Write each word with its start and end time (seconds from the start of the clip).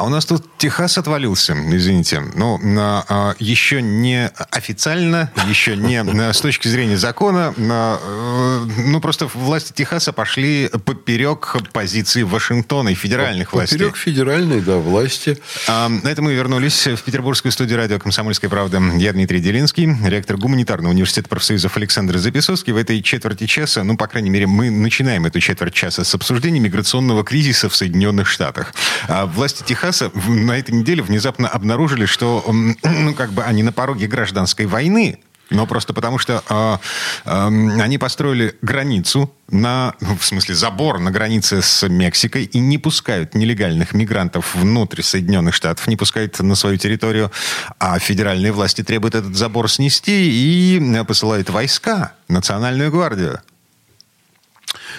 А 0.00 0.04
у 0.04 0.08
нас 0.08 0.24
тут 0.24 0.42
Техас 0.56 0.96
отвалился, 0.96 1.52
извините. 1.52 2.22
Ну, 2.34 2.58
а, 2.78 3.34
еще 3.38 3.82
не 3.82 4.30
официально, 4.50 5.30
еще 5.46 5.76
не 5.76 6.02
с 6.32 6.40
точки 6.40 6.68
зрения 6.68 6.96
закона, 6.96 7.52
на, 7.58 7.98
э, 8.02 8.66
ну, 8.86 8.98
просто 9.02 9.26
власти 9.26 9.74
Техаса 9.74 10.14
пошли 10.14 10.70
поперек 10.86 11.54
позиции 11.74 12.22
Вашингтона 12.22 12.88
и 12.88 12.94
федеральных 12.94 13.52
властей. 13.52 13.76
Поперек 13.76 13.96
федеральной, 13.98 14.62
да, 14.62 14.78
власти. 14.78 15.36
А, 15.68 15.90
на 15.90 16.08
этом 16.08 16.24
мы 16.24 16.32
вернулись 16.32 16.86
в 16.86 17.02
петербургскую 17.02 17.52
студию 17.52 17.76
радио 17.76 17.98
«Комсомольская 17.98 18.48
правда». 18.48 18.80
Я 18.96 19.12
Дмитрий 19.12 19.40
Делинский, 19.40 19.94
ректор 20.08 20.38
гуманитарного 20.38 20.92
университета 20.92 21.28
профсоюзов 21.28 21.76
Александр 21.76 22.16
Записовский. 22.16 22.72
В 22.72 22.78
этой 22.78 23.02
четверти 23.02 23.44
часа, 23.44 23.84
ну, 23.84 23.98
по 23.98 24.06
крайней 24.06 24.30
мере, 24.30 24.46
мы 24.46 24.70
начинаем 24.70 25.26
эту 25.26 25.40
четверть 25.40 25.74
часа 25.74 26.04
с 26.04 26.14
обсуждения 26.14 26.58
миграционного 26.58 27.22
кризиса 27.22 27.68
в 27.68 27.76
Соединенных 27.76 28.28
Штатах. 28.28 28.72
А 29.06 29.26
власти 29.26 29.62
Техаса 29.62 29.89
Техаса 29.90 30.12
на 30.28 30.56
этой 30.56 30.70
неделе 30.70 31.02
внезапно 31.02 31.48
обнаружили, 31.48 32.06
что 32.06 32.44
ну, 32.82 33.14
как 33.14 33.32
бы 33.32 33.42
они 33.42 33.64
на 33.64 33.72
пороге 33.72 34.06
гражданской 34.06 34.66
войны, 34.66 35.18
но 35.50 35.66
просто 35.66 35.92
потому, 35.92 36.18
что 36.18 36.44
э, 36.48 36.76
э, 37.24 37.80
они 37.82 37.98
построили 37.98 38.54
границу 38.62 39.34
на, 39.48 39.94
ну, 40.00 40.16
в 40.16 40.24
смысле, 40.24 40.54
забор 40.54 41.00
на 41.00 41.10
границе 41.10 41.60
с 41.60 41.88
Мексикой 41.88 42.44
и 42.44 42.60
не 42.60 42.78
пускают 42.78 43.34
нелегальных 43.34 43.92
мигрантов 43.92 44.54
внутрь 44.54 45.02
Соединенных 45.02 45.56
Штатов, 45.56 45.88
не 45.88 45.96
пускают 45.96 46.38
на 46.38 46.54
свою 46.54 46.76
территорию, 46.76 47.32
а 47.80 47.98
федеральные 47.98 48.52
власти 48.52 48.84
требуют 48.84 49.16
этот 49.16 49.34
забор 49.34 49.68
снести 49.68 50.30
и 50.30 51.02
посылают 51.04 51.50
войска, 51.50 52.12
национальную 52.28 52.92
гвардию. 52.92 53.40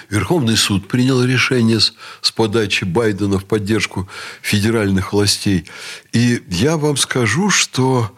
Верховный 0.09 0.57
суд 0.57 0.87
принял 0.87 1.23
решение 1.23 1.79
с, 1.79 1.93
с 2.21 2.31
подачи 2.31 2.83
Байдена 2.83 3.39
в 3.39 3.45
поддержку 3.45 4.07
федеральных 4.41 5.13
властей. 5.13 5.65
И 6.11 6.43
я 6.49 6.77
вам 6.77 6.97
скажу, 6.97 7.49
что 7.49 8.11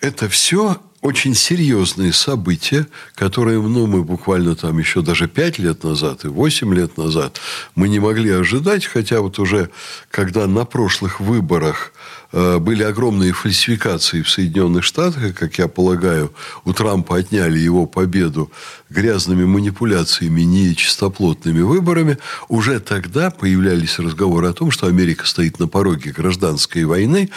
это 0.00 0.28
все 0.28 0.78
очень 1.00 1.34
серьезные 1.34 2.14
события, 2.14 2.86
которые 3.14 3.60
ну, 3.60 3.86
мы 3.86 4.02
буквально 4.02 4.56
там 4.56 4.78
еще 4.78 5.02
даже 5.02 5.28
пять 5.28 5.58
лет 5.58 5.84
назад 5.84 6.24
и 6.24 6.28
восемь 6.28 6.74
лет 6.74 6.96
назад 6.96 7.40
мы 7.74 7.90
не 7.90 8.00
могли 8.00 8.30
ожидать, 8.30 8.86
хотя 8.86 9.20
вот 9.20 9.38
уже 9.38 9.68
когда 10.10 10.46
на 10.46 10.64
прошлых 10.64 11.20
выборах 11.20 11.92
Э, 12.36 12.58
были 12.58 12.82
огромные 12.82 13.32
фальсификации 13.32 14.22
в 14.22 14.28
Соединенных 14.28 14.82
Штатах, 14.82 15.36
как 15.36 15.56
я 15.56 15.68
полагаю, 15.68 16.34
у 16.64 16.72
Трампа 16.72 17.18
отняли 17.18 17.60
его 17.60 17.86
победу 17.86 18.50
грязными 18.94 19.44
манипуляциями, 19.44 20.42
нечистоплотными 20.42 21.60
выборами, 21.60 22.18
уже 22.48 22.80
тогда 22.80 23.30
появлялись 23.30 23.98
разговоры 23.98 24.48
о 24.48 24.52
том, 24.52 24.70
что 24.70 24.86
Америка 24.86 25.26
стоит 25.26 25.58
на 25.58 25.68
пороге 25.68 26.12
гражданской 26.12 26.84
войны. 26.84 27.30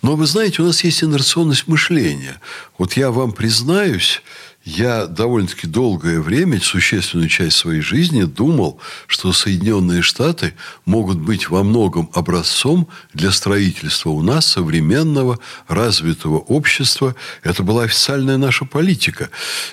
Но 0.00 0.16
вы 0.16 0.26
знаете, 0.26 0.62
у 0.62 0.66
нас 0.66 0.82
есть 0.82 1.04
инерционность 1.04 1.68
мышления. 1.68 2.40
Вот 2.78 2.94
я 2.94 3.10
вам 3.10 3.32
признаюсь, 3.32 4.22
я 4.64 5.06
довольно-таки 5.06 5.66
долгое 5.66 6.20
время, 6.20 6.60
существенную 6.60 7.28
часть 7.28 7.56
своей 7.56 7.80
жизни, 7.80 8.22
думал, 8.22 8.78
что 9.08 9.32
Соединенные 9.32 10.02
Штаты 10.02 10.54
могут 10.84 11.18
быть 11.18 11.50
во 11.50 11.64
многом 11.64 12.08
образцом 12.14 12.86
для 13.12 13.32
строительства 13.32 14.10
у 14.10 14.22
нас 14.22 14.46
современного 14.46 15.40
развитого 15.66 16.38
общества. 16.38 17.16
Это 17.42 17.64
была 17.64 17.84
официальная 17.84 18.36
наша 18.36 18.64
политика. 18.64 19.30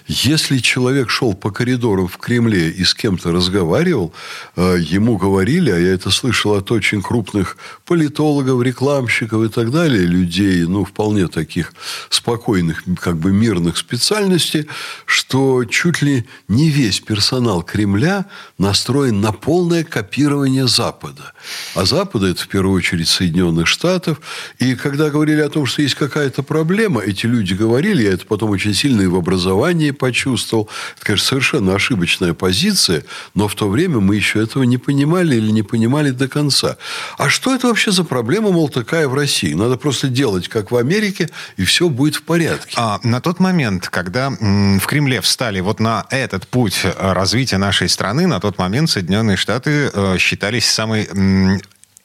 Если 0.08 0.58
человек 0.58 1.12
шел 1.12 1.35
по 1.35 1.52
коридорам 1.52 2.08
в 2.08 2.18
Кремле 2.18 2.69
и 2.69 2.84
с 2.84 2.96
кем-то 2.96 3.31
разговаривал, 3.31 4.12
э, 4.56 4.78
ему 4.80 5.18
говорили, 5.18 5.69
а 5.69 5.78
я 5.78 5.94
это 5.94 6.09
слышал 6.09 6.56
от 6.56 6.72
очень 6.72 7.03
крупных 7.03 7.58
политологов, 7.85 8.64
рекламщиков 8.64 9.44
и 9.44 9.50
так 9.50 9.72
далее, 9.72 10.06
людей, 10.06 10.64
ну, 10.64 10.84
вполне 10.84 11.28
таких 11.28 11.74
спокойных, 12.09 12.84
как 13.00 13.18
бы 13.18 13.31
мирных 13.31 13.78
специальностей– 13.78 14.68
что 15.06 15.66
чуть 15.66 16.01
ли 16.01 16.25
не 16.47 16.69
весь 16.69 17.00
персонал 17.00 17.63
Кремля 17.63 18.25
настроен 18.57 19.22
на 19.22 19.31
полное 19.31 19.84
копирование 19.84 20.67
Запада. 20.67 21.34
А 21.75 21.85
Запада– 21.85 22.28
это 22.29 22.44
в 22.44 22.47
первую 22.47 22.75
очередь 22.75 23.07
Соединенных 23.07 23.67
Штатов. 23.67 24.19
И 24.59 24.75
когда 24.75 25.09
говорили 25.09 25.41
о 25.41 25.50
том, 25.50 25.66
что 25.66 25.81
есть 25.81 25.95
какая-то 25.95 26.44
проблема, 26.44 27.01
эти 27.01 27.25
люди 27.25 27.53
говорили, 27.53 28.03
я 28.03 28.13
это 28.13 28.25
потом 28.25 28.51
очень 28.51 28.73
сильно 28.73 29.01
и 29.01 29.07
в 29.07 29.16
образовании 29.16 29.91
почувствовал. 29.91 30.69
Это, 30.96 31.06
конечно, 31.06 31.28
совершенно 31.28 31.75
ошибочная 31.75 32.34
позиция, 32.34 33.03
но 33.35 33.47
в 33.47 33.56
то 33.56 33.69
время 33.69 34.00
мы 34.00 34.16
еще 34.16 34.41
этого 34.41 34.63
не 34.63 34.78
понимали 34.78 35.35
или 35.35 35.51
не 35.51 35.63
понимали 35.63 36.11
до 36.11 36.28
конца. 36.28 36.78
А 37.17 37.29
что 37.29 37.56
это 37.56 37.67
вообще 37.67 37.91
за 37.91 38.03
проблема, 38.03 38.51
мол, 38.51 38.69
такая 38.69 39.07
в 39.07 39.13
России? 39.13 39.53
Надо 39.53 39.78
просто 39.78 40.07
делать, 40.07 40.47
как 40.47 40.72
в 40.72 40.75
Америке, 40.75 41.29
и 41.57 41.63
все 41.63 41.90
будет 41.90 42.16
в 42.16 42.23
порядке. 42.23 42.73
А, 42.75 43.00
на 43.03 43.22
тот 43.22 43.40
момент, 43.40 43.88
когда 43.90 44.31
в 44.78 44.85
Кремле 44.85 45.22
встали 45.22 45.59
вот 45.59 45.80
на 45.80 46.06
этот 46.09 46.47
путь 46.47 46.81
э, 46.84 46.91
развития 47.13 47.57
нашей 47.57 47.90
страны, 47.90 48.28
на 48.28 48.40
тот 48.40 48.57
момент 48.57 48.90
Соединенные 48.90 49.38
Штаты 49.38 49.90
э, 49.91 50.18
считались 50.19 50.69
самой 50.69 51.09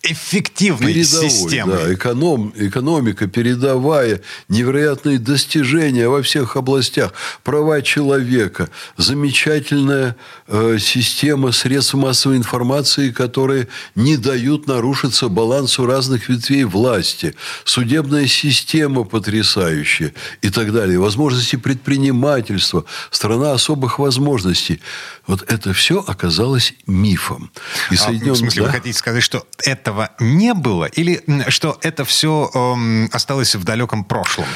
эффективной 0.05 0.93
Передовой, 0.93 1.31
системой. 1.31 1.77
Да, 1.77 1.95
эконом, 1.95 2.53
экономика 2.57 3.27
передовая, 3.27 4.21
невероятные 4.49 5.19
достижения 5.19 6.09
во 6.09 6.23
всех 6.23 6.57
областях, 6.57 7.13
права 7.43 7.81
человека, 7.81 8.69
замечательная 8.99 10.17
э, 10.47 10.77
система 10.79 11.53
средств 11.53 11.95
массовой 11.95 12.37
информации, 12.37 13.11
которые 13.11 13.69
не 13.95 14.17
дают 14.17 14.67
нарушиться 14.67 15.29
балансу 15.29 15.87
разных 15.87 16.29
ветвей 16.29 16.65
власти, 16.65 17.35
судебная 17.65 18.27
система 18.27 19.05
потрясающая 19.05 20.13
и 20.43 20.51
так 20.51 20.73
далее, 20.73 20.99
возможности 20.99 21.57
предпринимательства, 21.57 22.85
страна 23.11 23.53
особых 23.53 23.99
возможностей. 23.99 24.81
Вот 25.27 25.51
это 25.51 25.73
все 25.73 26.05
оказалось 26.07 26.75
мифом. 26.87 27.51
И 27.91 27.95
а, 27.95 28.11
в 28.11 28.37
смысле, 28.37 28.63
да? 28.63 28.67
вы 28.67 28.73
хотите 28.73 28.99
сказать, 28.99 29.23
что 29.23 29.47
это 29.63 29.94
этого 29.95 30.11
не 30.19 30.55
было? 30.55 30.87
Или 30.87 31.23
что 31.49 31.79
это 31.83 32.05
все 32.05 32.51
эм, 32.55 33.09
осталось 33.13 33.55
в 33.55 33.65
далеком 33.65 34.05
прошлом? 34.05 34.47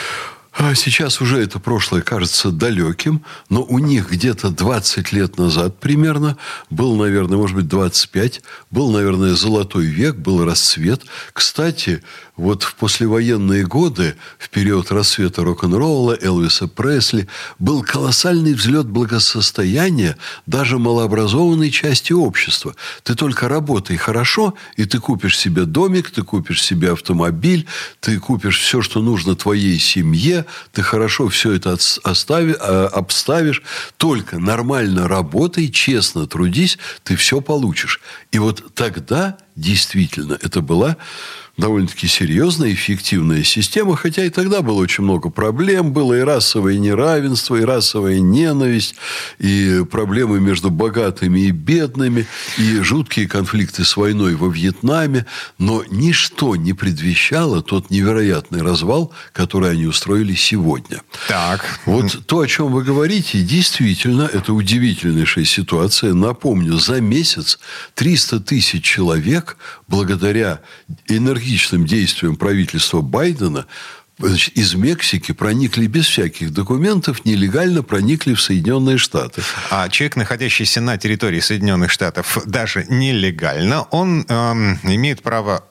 А 0.60 0.74
сейчас 0.74 1.20
уже 1.20 1.38
это 1.38 1.60
прошлое 1.60 2.02
кажется 2.02 2.50
далеким, 2.50 3.22
но 3.48 3.62
у 3.62 3.78
них 3.78 4.10
где-то 4.10 4.50
20 4.50 5.12
лет 5.12 5.38
назад 5.38 5.78
примерно 5.78 6.36
был, 6.69 6.96
наверное, 6.96 7.38
может 7.38 7.54
быть, 7.54 7.69
25, 7.69 8.42
был, 8.72 8.91
наверное, 8.91 9.36
золотой 9.36 9.86
век, 9.86 10.16
был 10.16 10.44
расцвет. 10.44 11.02
Кстати, 11.32 12.02
вот 12.38 12.64
в 12.64 12.74
послевоенные 12.74 13.66
годы, 13.66 14.16
в 14.36 14.48
период 14.50 14.91
рассвета 14.91 15.44
рок-н-ролла, 15.44 16.18
Элвиса 16.20 16.66
Пресли, 16.66 17.28
был 17.60 17.84
колоссальный 17.84 18.54
взлет 18.54 18.86
благосостояния 18.86 20.16
даже 20.47 20.78
малообразованной 20.78 21.70
части 21.70 22.12
общества. 22.12 22.74
Ты 23.04 23.14
только 23.14 23.48
работай 23.48 23.97
хорошо, 23.97 24.54
и 24.76 24.86
ты 24.86 24.98
купишь 24.98 25.38
себе 25.38 25.66
домик, 25.66 26.10
ты 26.10 26.22
купишь 26.22 26.62
себе 26.62 26.92
автомобиль, 26.92 27.66
ты 28.00 28.18
купишь 28.18 28.58
все, 28.60 28.82
что 28.82 29.02
нужно 29.02 29.36
твоей 29.36 29.78
семье, 29.78 30.47
ты 30.72 30.82
хорошо 30.82 31.28
все 31.28 31.53
это 31.53 31.76
остави, 32.04 32.54
а, 32.59 32.88
обставишь, 32.88 33.62
только 33.97 34.38
нормально 34.38 35.09
работай, 35.09 35.69
честно 35.69 36.26
трудись, 36.26 36.78
ты 37.04 37.16
все 37.16 37.41
получишь. 37.41 38.00
И 38.33 38.39
вот 38.39 38.74
тогда 38.74 39.39
действительно 39.56 40.39
это 40.41 40.60
была 40.60 40.97
довольно-таки 41.59 42.07
серьезная, 42.07 42.72
эффективная 42.72 43.43
система, 43.43 43.97
хотя 43.97 44.25
и 44.25 44.31
тогда 44.31 44.63
было 44.63 44.78
очень 44.78 45.05
много 45.05 45.28
проблем. 45.28 45.93
Было 45.93 46.15
и 46.15 46.21
расовое 46.21 46.78
неравенство, 46.78 47.57
и 47.57 47.63
расовая 47.63 48.21
ненависть, 48.21 48.95
и 49.39 49.84
проблемы 49.91 50.41
между 50.41 50.71
богатыми 50.71 51.41
и 51.41 51.51
бедными, 51.51 52.27
и 52.57 52.81
жуткие 52.81 53.28
конфликты 53.28 53.84
с 53.84 53.97
войной 53.97 54.37
во 54.37 54.49
Вьетнаме. 54.49 55.27
Но 55.59 55.84
ничто 55.91 56.55
не 56.55 56.72
предвещало 56.72 57.60
тот 57.60 57.91
невероятный 57.91 58.63
развал, 58.63 59.13
который 59.33 59.72
они 59.72 59.87
устроили 59.87 60.34
сегодня. 60.34 61.03
Так. 61.27 61.81
Вот 61.84 62.25
то, 62.27 62.41
о 62.41 62.47
чем 62.47 62.72
вы 62.72 62.84
говорите, 62.84 63.43
действительно, 63.43 64.31
это 64.33 64.53
удивительнейшая 64.53 65.45
ситуация. 65.45 66.15
Напомню, 66.15 66.78
за 66.78 67.01
месяц 67.01 67.59
300 67.95 68.41
тысяч 68.41 68.84
человек 68.84 69.57
благодаря 69.88 70.60
энергичным 71.08 71.86
действиям 71.86 72.36
правительства 72.36 73.00
Байдена 73.00 73.66
значит, 74.18 74.56
из 74.56 74.74
Мексики 74.74 75.32
проникли 75.32 75.86
без 75.86 76.06
всяких 76.06 76.52
документов, 76.52 77.24
нелегально 77.24 77.82
проникли 77.82 78.34
в 78.34 78.40
Соединенные 78.40 78.98
Штаты. 78.98 79.42
А 79.70 79.88
человек, 79.88 80.16
находящийся 80.16 80.80
на 80.80 80.96
территории 80.98 81.40
Соединенных 81.40 81.90
Штатов, 81.90 82.38
даже 82.46 82.84
нелегально, 82.88 83.82
он 83.90 84.24
эм, 84.28 84.78
имеет 84.82 85.22
право 85.22 85.64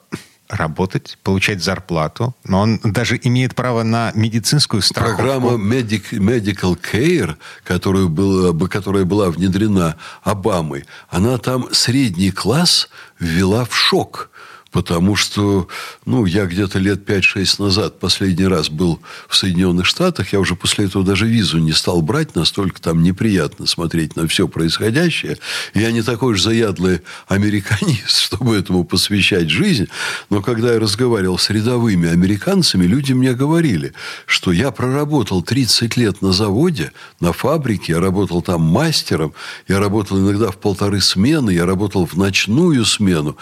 работать, 0.48 1.18
получать 1.22 1.62
зарплату, 1.62 2.34
но 2.44 2.60
он 2.60 2.78
даже 2.82 3.18
имеет 3.22 3.54
право 3.54 3.82
на 3.82 4.12
медицинскую 4.14 4.82
страховку. 4.82 5.22
Программа 5.22 5.50
Medic, 5.52 6.10
Medical 6.12 6.78
Care, 6.80 7.36
которая 7.64 8.06
была, 8.06 8.68
которая 8.68 9.04
была 9.04 9.30
внедрена 9.30 9.96
Обамой, 10.22 10.86
она 11.08 11.38
там 11.38 11.72
средний 11.72 12.30
класс 12.30 12.88
ввела 13.18 13.64
в 13.64 13.76
шок 13.76 14.27
потому 14.70 15.16
что, 15.16 15.68
ну, 16.04 16.26
я 16.26 16.46
где-то 16.46 16.78
лет 16.78 17.08
5-6 17.08 17.62
назад 17.62 17.98
последний 17.98 18.46
раз 18.46 18.68
был 18.68 19.00
в 19.28 19.36
Соединенных 19.36 19.86
Штатах, 19.86 20.32
я 20.32 20.40
уже 20.40 20.56
после 20.56 20.86
этого 20.86 21.04
даже 21.04 21.26
визу 21.26 21.58
не 21.58 21.72
стал 21.72 22.02
брать, 22.02 22.34
настолько 22.34 22.80
там 22.80 23.02
неприятно 23.02 23.66
смотреть 23.66 24.16
на 24.16 24.28
все 24.28 24.46
происходящее. 24.46 25.38
Я 25.74 25.90
не 25.90 26.02
такой 26.02 26.34
уж 26.34 26.42
заядлый 26.42 27.00
американист, 27.26 28.18
чтобы 28.18 28.56
этому 28.56 28.84
посвящать 28.84 29.48
жизнь, 29.48 29.88
но 30.28 30.42
когда 30.42 30.74
я 30.74 30.80
разговаривал 30.80 31.38
с 31.38 31.50
рядовыми 31.50 32.08
американцами, 32.08 32.84
люди 32.84 33.12
мне 33.12 33.32
говорили, 33.32 33.94
что 34.26 34.52
я 34.52 34.70
проработал 34.70 35.42
30 35.42 35.96
лет 35.96 36.20
на 36.22 36.32
заводе, 36.32 36.92
на 37.20 37.32
фабрике, 37.32 37.92
я 37.94 38.00
работал 38.00 38.42
там 38.42 38.62
мастером, 38.62 39.32
я 39.66 39.78
работал 39.78 40.18
иногда 40.18 40.50
в 40.50 40.58
полторы 40.58 41.00
смены, 41.00 41.50
я 41.50 41.64
работал 41.64 42.06
в 42.06 42.16
ночную 42.16 42.84
смену. 42.84 43.36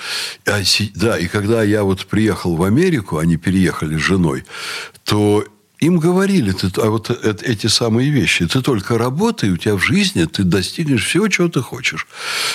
А, 0.46 0.60
да, 0.94 1.15
и 1.18 1.28
когда 1.28 1.62
я 1.62 1.84
вот 1.84 2.06
приехал 2.06 2.56
в 2.56 2.62
Америку, 2.62 3.18
они 3.18 3.36
переехали 3.36 3.96
с 3.96 4.00
женой, 4.00 4.44
то 5.04 5.44
им 5.78 5.98
говорили 5.98 6.52
ты, 6.52 6.68
а 6.80 6.88
вот 6.88 7.10
эти 7.10 7.66
самые 7.66 8.10
вещи. 8.10 8.46
Ты 8.46 8.62
только 8.62 8.96
работай, 8.96 9.50
у 9.50 9.58
тебя 9.58 9.74
в 9.74 9.82
жизни 9.82 10.24
ты 10.24 10.42
достигнешь 10.42 11.04
всего, 11.04 11.28
чего 11.28 11.48
ты 11.48 11.60
хочешь. 11.60 12.06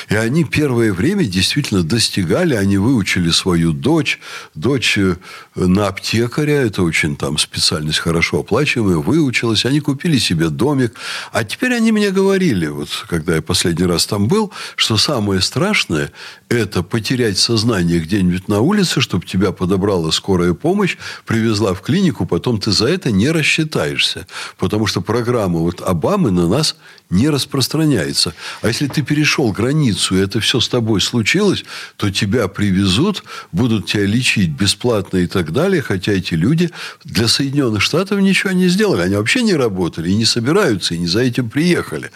И 0.10 0.16
они 0.16 0.44
первое 0.44 0.92
время 0.92 1.26
действительно 1.26 1.84
достигали. 1.84 2.56
Они 2.56 2.80
выучили 2.80 3.30
свою 3.30 3.74
дочь. 3.74 4.20
Дочь 4.56 4.98
э, 4.98 5.18
на 5.56 5.88
аптекаря. 5.88 6.64
Это 6.64 6.82
очень 6.82 7.16
там 7.16 7.38
специальность 7.38 8.00
хорошо 8.00 8.40
оплачиваемая. 8.40 8.98
Выучилась. 8.98 9.66
Они 9.66 9.82
купили 9.82 10.18
себе 10.18 10.50
домик. 10.50 10.96
А 11.32 11.44
теперь 11.44 11.76
они 11.76 11.92
мне 11.92 12.10
говорили, 12.10 12.68
вот 12.68 12.90
когда 13.08 13.36
я 13.36 13.44
последний 13.44 13.86
раз 13.86 14.08
там 14.08 14.28
был, 14.28 14.52
что 14.76 14.98
самое 14.98 15.42
страшное– 15.42 16.12
это 16.50 16.82
потерять 16.82 17.38
сознание 17.38 18.00
где-нибудь 18.00 18.48
на 18.48 18.62
улице, 18.62 19.00
чтобы 19.00 19.26
тебя 19.26 19.52
подобрала 19.52 20.12
скорая 20.12 20.54
помощь, 20.54 20.98
привезла 21.26 21.74
в 21.74 21.82
клинику, 21.82 22.26
потом 22.26 22.60
ты 22.60 22.72
за 22.72 22.88
это 22.88 23.11
не 23.12 23.30
рассчитаешься. 23.32 24.28
Потому 24.58 24.88
что 24.88 25.02
программа 25.02 25.60
вот 25.60 25.82
Обамы 25.82 26.32
на 26.32 26.48
нас 26.48 26.76
не 27.10 27.30
распространяется. 27.30 28.34
А 28.62 28.68
если 28.68 28.88
ты 28.88 29.02
перешел 29.02 29.52
границу, 29.52 30.16
и 30.16 30.22
это 30.22 30.40
все 30.40 30.60
с 30.60 30.70
тобой 30.70 31.02
случилось, 31.02 31.64
то 31.98 32.10
тебя 32.10 32.48
привезут, 32.48 33.24
будут 33.52 33.88
тебя 33.88 34.06
лечить 34.06 34.52
бесплатно 34.52 35.18
и 35.18 35.28
так 35.28 35.52
далее. 35.52 35.82
Хотя 35.82 36.14
эти 36.14 36.34
люди 36.34 36.70
для 37.04 37.28
Соединенных 37.28 37.82
Штатов 37.82 38.20
ничего 38.20 38.52
не 38.52 38.68
сделали. 38.68 39.02
Они 39.02 39.16
вообще 39.16 39.42
не 39.42 39.56
работали 39.56 40.10
и 40.10 40.16
не 40.16 40.26
собираются, 40.26 40.96
и 40.96 41.00
не 41.00 41.08
за 41.08 41.22
этим 41.22 41.50
приехали. 41.50 42.12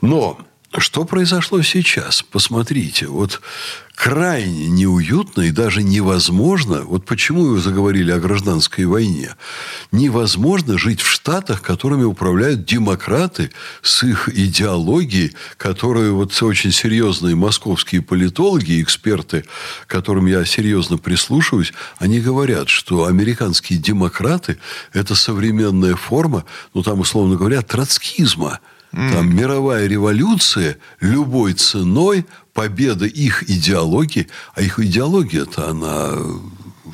Но 0.00 0.38
что 0.76 1.04
произошло 1.04 1.62
сейчас? 1.62 2.22
Посмотрите, 2.22 3.06
вот 3.06 3.40
крайне 3.94 4.68
неуютно 4.68 5.42
и 5.42 5.50
даже 5.50 5.82
невозможно, 5.82 6.82
вот 6.82 7.06
почему 7.06 7.46
вы 7.46 7.58
заговорили 7.58 8.12
о 8.12 8.20
гражданской 8.20 8.84
войне, 8.84 9.34
невозможно 9.92 10.76
жить 10.76 11.00
в 11.00 11.08
Штатах, 11.10 11.62
которыми 11.62 12.04
управляют 12.04 12.66
демократы 12.66 13.50
с 13.80 14.02
их 14.04 14.28
идеологией, 14.28 15.34
которые 15.56 16.12
вот 16.12 16.40
очень 16.42 16.70
серьезные 16.70 17.34
московские 17.34 18.02
политологи, 18.02 18.82
эксперты, 18.82 19.46
которым 19.86 20.26
я 20.26 20.44
серьезно 20.44 20.98
прислушиваюсь, 20.98 21.72
они 21.98 22.20
говорят, 22.20 22.68
что 22.68 23.06
американские 23.06 23.78
демократы– 23.78 24.58
это 24.92 25.14
современная 25.14 25.96
форма, 25.96 26.44
ну 26.74 26.82
там, 26.82 27.00
условно 27.00 27.36
говоря, 27.36 27.62
троцкизма– 27.62 28.60
там 28.92 29.34
мировая 29.34 29.86
революция 29.86 30.78
любой 31.00 31.52
ценой, 31.54 32.26
победа 32.54 33.06
их 33.06 33.48
идеологии, 33.48 34.28
а 34.54 34.62
их 34.62 34.78
идеология-то 34.78 35.68
она 35.68 36.12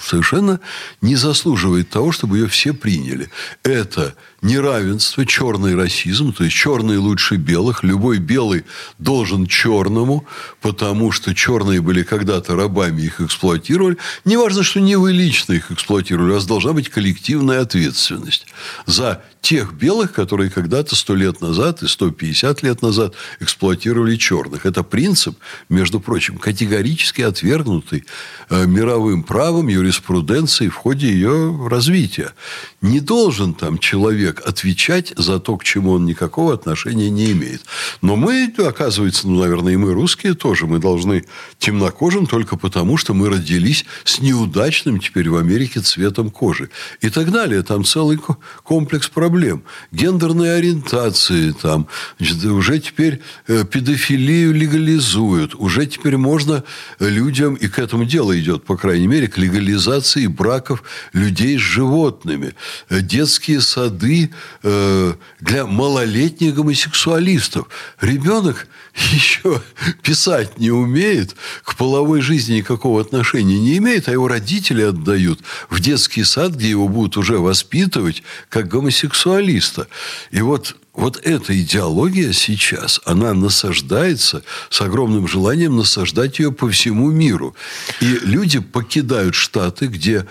совершенно 0.03 0.61
не 1.01 1.17
заслуживает 1.17 1.91
того, 1.91 2.13
чтобы 2.13 2.39
ее 2.39 2.49
все 2.49 2.73
приняли. 2.73 3.31
Это 3.63 4.15
неравенство, 4.45 5.27
черный 5.27 5.75
расизм, 5.75 6.33
то 6.33 6.45
есть 6.45 6.55
черные 6.55 6.99
лучше 6.99 7.37
белых. 7.37 7.83
Любой 7.83 8.19
белый 8.19 8.65
должен 8.99 9.47
черному, 9.47 10.27
потому 10.61 11.11
что 11.11 11.35
черные 11.35 11.81
были 11.81 12.03
когда-то 12.03 12.55
рабами, 12.55 13.03
их 13.03 13.21
эксплуатировали. 13.21 13.97
Неважно, 14.25 14.63
что 14.63 14.81
не 14.81 14.97
вы 14.97 15.13
лично 15.13 15.55
их 15.55 15.73
эксплуатировали, 15.73 16.31
у 16.31 16.35
вас 16.35 16.47
должна 16.47 16.73
быть 16.73 16.91
коллективная 16.91 17.63
ответственность 17.63 18.47
за 18.87 19.23
тех 19.45 19.75
белых, 19.75 20.13
которые 20.13 20.49
когда-то 20.49 20.97
сто 20.97 21.15
лет 21.15 21.43
назад 21.43 21.83
и 21.83 21.87
150 21.87 22.63
лет 22.63 22.81
назад 22.81 23.15
эксплуатировали 23.41 24.17
черных. 24.17 24.65
Это 24.65 24.83
принцип, 24.83 25.37
между 25.69 26.01
прочим, 26.01 26.39
категорически 26.39 27.21
отвергнутый 27.21 28.05
э, 28.49 28.65
мировым 28.65 29.23
правом, 29.23 29.69
юриспруденцией 29.69 30.71
в 30.71 30.77
ходе 30.77 31.09
ее 31.09 31.69
развития. 31.69 32.33
Не 32.81 33.01
должен 33.01 33.53
там 33.53 33.79
человек 33.79 34.34
отвечать 34.41 35.13
за 35.17 35.39
то, 35.39 35.57
к 35.57 35.65
чему 35.65 35.93
он 35.93 36.05
никакого 36.05 36.55
отношения 36.55 37.11
не 37.11 37.33
имеет. 37.33 37.63
Но 38.03 38.17
мы, 38.17 38.53
оказывается, 38.59 39.29
ну, 39.29 39.41
наверное, 39.41 39.75
и 39.75 39.77
мы 39.77 39.93
русские 39.93 40.35
тоже, 40.35 40.67
мы 40.67 40.79
должны 40.79 41.25
темнокожим 41.59 42.27
только 42.27 42.57
потому, 42.57 42.97
что 42.97 43.15
мы 43.15 43.29
родились 43.29 43.85
с 44.05 44.21
неудачным 44.21 45.01
теперь 45.01 45.29
в 45.29 45.37
Америке 45.37 45.81
цветом 45.81 46.31
кожи. 46.31 46.71
И 47.01 47.11
так 47.11 47.31
далее. 47.31 47.63
Там 47.63 47.85
целый 47.85 48.19
комплекс 48.63 49.09
проблем 49.09 49.25
проблем. 49.25 49.63
Гендерные 49.93 50.53
ориентации 50.53 51.53
там. 51.53 51.87
Значит, 52.19 52.45
уже 52.45 52.79
теперь 52.79 53.21
э, 53.49 53.65
педофилию 53.65 54.53
легализуют. 54.53 55.55
Уже 55.55 55.87
теперь 55.87 56.17
можно 56.17 56.63
людям, 57.01 57.55
и 57.55 57.69
к 57.69 57.79
этому 57.79 58.05
дело 58.05 58.39
идет, 58.39 58.65
по 58.65 58.77
крайней 58.77 59.07
мере, 59.09 59.29
к 59.29 59.39
легализации 59.39 60.27
браков 60.27 60.83
людей 61.13 61.59
с 61.59 61.63
животными. 61.63 62.53
Э, 62.91 63.01
детские 63.01 63.61
сады 63.61 64.24
э, 64.63 65.15
для 65.41 65.67
малолетних 65.67 66.55
гомосексуалистов. 66.55 67.69
Ребенок 68.01 68.69
еще 69.13 69.63
писать 70.03 70.59
не 70.59 70.71
умеет, 70.71 71.35
к 71.63 71.77
половой 71.77 72.21
жизни 72.21 72.57
никакого 72.57 73.01
отношения 73.01 73.59
не 73.59 73.79
имеет, 73.79 74.09
а 74.09 74.13
его 74.13 74.29
родители 74.29 74.83
отдают 74.83 75.41
в 75.71 75.81
детский 75.81 76.25
сад, 76.25 76.53
где 76.53 76.71
его 76.71 76.89
будут 76.89 77.17
уже 77.17 77.39
воспитывать 77.39 78.23
как 78.49 78.69
гомосексуалиста. 78.69 79.89
И 80.31 80.41
вот 80.41 80.77
вот 80.95 81.21
эта 81.25 81.61
идеология 81.61 82.33
сейчас, 82.33 83.01
она 83.05 83.35
насаждается 83.35 84.45
с 84.71 84.81
огромным 84.81 85.27
желанием 85.27 85.77
насаждать 85.77 86.39
ее 86.39 86.53
по 86.53 86.71
всему 86.71 87.11
миру. 87.11 87.57
И 88.01 88.07
люди 88.23 88.61
покидают 88.61 89.35
штаты, 89.35 89.87
где 89.87 90.25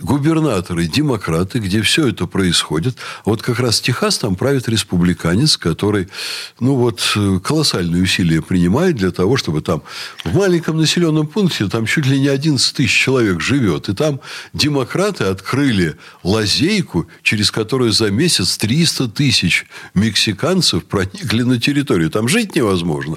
губернаторы, 0.00 0.86
демократы, 0.86 1.58
где 1.58 1.82
все 1.82 2.08
это 2.08 2.26
происходит. 2.26 2.96
Вот 3.24 3.42
как 3.42 3.58
раз 3.60 3.80
Техас 3.80 4.18
там 4.18 4.34
правит 4.34 4.68
республиканец, 4.68 5.56
который, 5.56 6.08
ну 6.60 6.74
вот, 6.76 7.16
колоссальные 7.42 8.02
усилия 8.02 8.42
принимает 8.42 8.96
для 8.96 9.10
того, 9.10 9.36
чтобы 9.36 9.60
там 9.60 9.82
в 10.24 10.34
маленьком 10.34 10.78
населенном 10.78 11.26
пункте 11.26 11.68
там 11.68 11.86
чуть 11.86 12.06
ли 12.06 12.18
не 12.18 12.28
11 12.28 12.74
тысяч 12.74 12.92
человек 12.92 13.40
живет. 13.40 13.88
И 13.88 13.94
там 13.94 14.20
демократы 14.52 15.24
открыли 15.24 15.96
лазейку, 16.22 17.06
через 17.22 17.50
которую 17.50 17.92
за 17.92 18.10
месяц 18.10 18.56
300 18.56 19.08
тысяч 19.08 19.66
мексиканцев 19.94 20.84
проникли 20.84 21.42
на 21.42 21.60
территорию. 21.60 22.10
Там 22.10 22.28
жить 22.28 22.54
невозможно. 22.54 23.16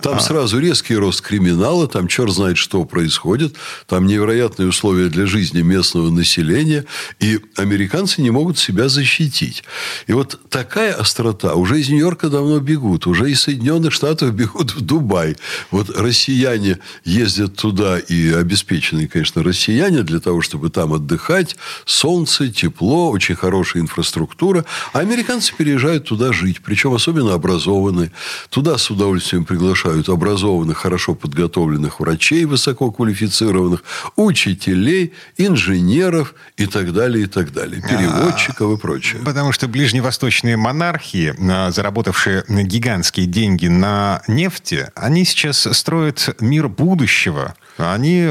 Там 0.00 0.16
а. 0.16 0.20
сразу 0.20 0.58
резкий 0.58 0.96
рост 0.96 1.20
криминала, 1.20 1.88
там 1.88 2.08
черт 2.08 2.32
знает, 2.32 2.58
что 2.58 2.84
происходит. 2.84 3.56
Там 3.86 4.06
невероятные 4.06 4.68
условия 4.68 5.08
для 5.08 5.26
жизни 5.26 5.62
местного 5.62 6.10
населения, 6.14 6.84
и 7.20 7.40
американцы 7.56 8.22
не 8.22 8.30
могут 8.30 8.58
себя 8.58 8.88
защитить. 8.88 9.64
И 10.06 10.12
вот 10.12 10.38
такая 10.48 10.94
острота. 10.94 11.54
Уже 11.54 11.80
из 11.80 11.88
Нью-Йорка 11.88 12.28
давно 12.28 12.58
бегут, 12.60 13.06
уже 13.06 13.30
из 13.30 13.42
Соединенных 13.42 13.92
Штатов 13.92 14.32
бегут 14.34 14.74
в 14.74 14.80
Дубай. 14.80 15.36
Вот 15.70 15.90
россияне 15.96 16.78
ездят 17.04 17.56
туда, 17.56 17.98
и 17.98 18.30
обеспеченные, 18.30 19.08
конечно, 19.08 19.42
россияне, 19.42 20.02
для 20.02 20.20
того, 20.20 20.42
чтобы 20.42 20.70
там 20.70 20.92
отдыхать. 20.92 21.56
Солнце, 21.84 22.48
тепло, 22.48 23.10
очень 23.10 23.34
хорошая 23.34 23.82
инфраструктура. 23.82 24.64
А 24.92 25.00
американцы 25.00 25.54
переезжают 25.56 26.04
туда 26.04 26.32
жить, 26.32 26.60
причем 26.64 26.94
особенно 26.94 27.34
образованные. 27.34 28.12
Туда 28.50 28.78
с 28.78 28.90
удовольствием 28.90 29.44
приглашают 29.44 30.08
образованных, 30.08 30.78
хорошо 30.78 31.14
подготовленных 31.14 32.00
врачей, 32.00 32.44
высококвалифицированных, 32.44 33.82
учителей, 34.16 35.12
инженеров, 35.36 36.01
инженеров 36.02 36.34
и 36.56 36.66
так 36.66 36.92
далее, 36.92 37.24
и 37.24 37.26
так 37.26 37.52
далее. 37.52 37.82
Переводчиков 37.82 38.78
и 38.78 38.80
прочее. 38.80 39.22
Потому 39.24 39.52
что 39.52 39.68
ближневосточные 39.68 40.56
монархии, 40.56 41.34
а, 41.50 41.70
заработавшие 41.70 42.44
гигантские 42.48 43.26
деньги 43.26 43.66
на 43.68 44.22
нефти, 44.28 44.90
они 44.94 45.24
сейчас 45.24 45.68
строят 45.72 46.36
мир 46.40 46.68
будущего. 46.68 47.54
Они 47.78 48.30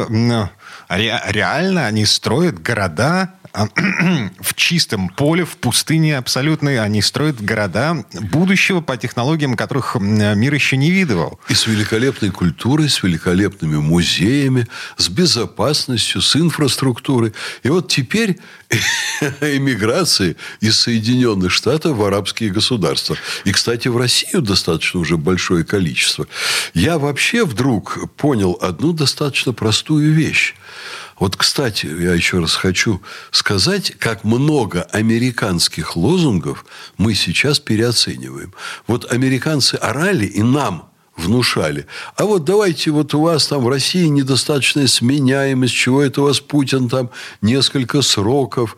реально 0.89 1.87
они 1.87 2.05
строят 2.05 2.61
города 2.61 3.33
а, 3.40 3.40
в 4.39 4.53
чистом 4.55 5.09
поле, 5.09 5.45
в 5.45 5.57
пустыне 5.57 6.17
абсолютной. 6.17 6.79
Они 6.79 7.01
строят 7.01 7.41
города 7.41 8.05
будущего 8.13 8.81
по 8.81 8.97
технологиям, 8.97 9.55
которых 9.55 9.95
мир 9.99 10.53
еще 10.53 10.77
не 10.77 10.91
видывал. 10.91 11.39
И 11.49 11.53
с 11.53 11.67
великолепной 11.67 12.31
культурой, 12.31 12.89
с 12.89 13.03
великолепными 13.03 13.77
музеями, 13.77 14.67
с 14.97 15.09
безопасностью, 15.09 16.21
с 16.21 16.35
инфраструктурой. 16.35 17.33
И 17.63 17.69
вот 17.69 17.89
теперь 17.89 18.39
эмиграции 19.41 20.37
из 20.61 20.79
Соединенных 20.79 21.51
Штатов 21.51 21.97
в 21.97 22.03
арабские 22.03 22.51
государства. 22.51 23.17
И, 23.43 23.51
кстати, 23.51 23.87
в 23.87 23.97
Россию 23.97 24.41
достаточно 24.41 24.99
уже 24.99 25.17
большое 25.17 25.65
количество. 25.65 26.27
Я 26.73 26.97
вообще 26.97 27.45
вдруг 27.45 27.99
понял 28.15 28.57
одну 28.61 28.93
достаточно 28.93 29.53
простую 29.53 30.13
вещь. 30.13 30.55
Вот, 31.21 31.35
кстати, 31.35 31.85
я 31.85 32.15
еще 32.15 32.39
раз 32.39 32.55
хочу 32.55 32.99
сказать, 33.29 33.93
как 33.99 34.23
много 34.23 34.81
американских 34.91 35.95
лозунгов 35.95 36.65
мы 36.97 37.13
сейчас 37.13 37.59
переоцениваем. 37.59 38.55
Вот 38.87 39.11
американцы 39.11 39.75
орали 39.75 40.25
и 40.25 40.41
нам 40.41 40.89
внушали. 41.15 41.85
А 42.15 42.25
вот 42.25 42.43
давайте, 42.45 42.89
вот 42.89 43.13
у 43.13 43.21
вас 43.21 43.45
там 43.45 43.63
в 43.63 43.69
России 43.69 44.07
недостаточная 44.07 44.87
сменяемость, 44.87 45.75
чего 45.75 46.01
это 46.01 46.21
у 46.21 46.25
вас 46.25 46.39
Путин 46.39 46.89
там 46.89 47.11
несколько 47.43 48.01
сроков. 48.01 48.75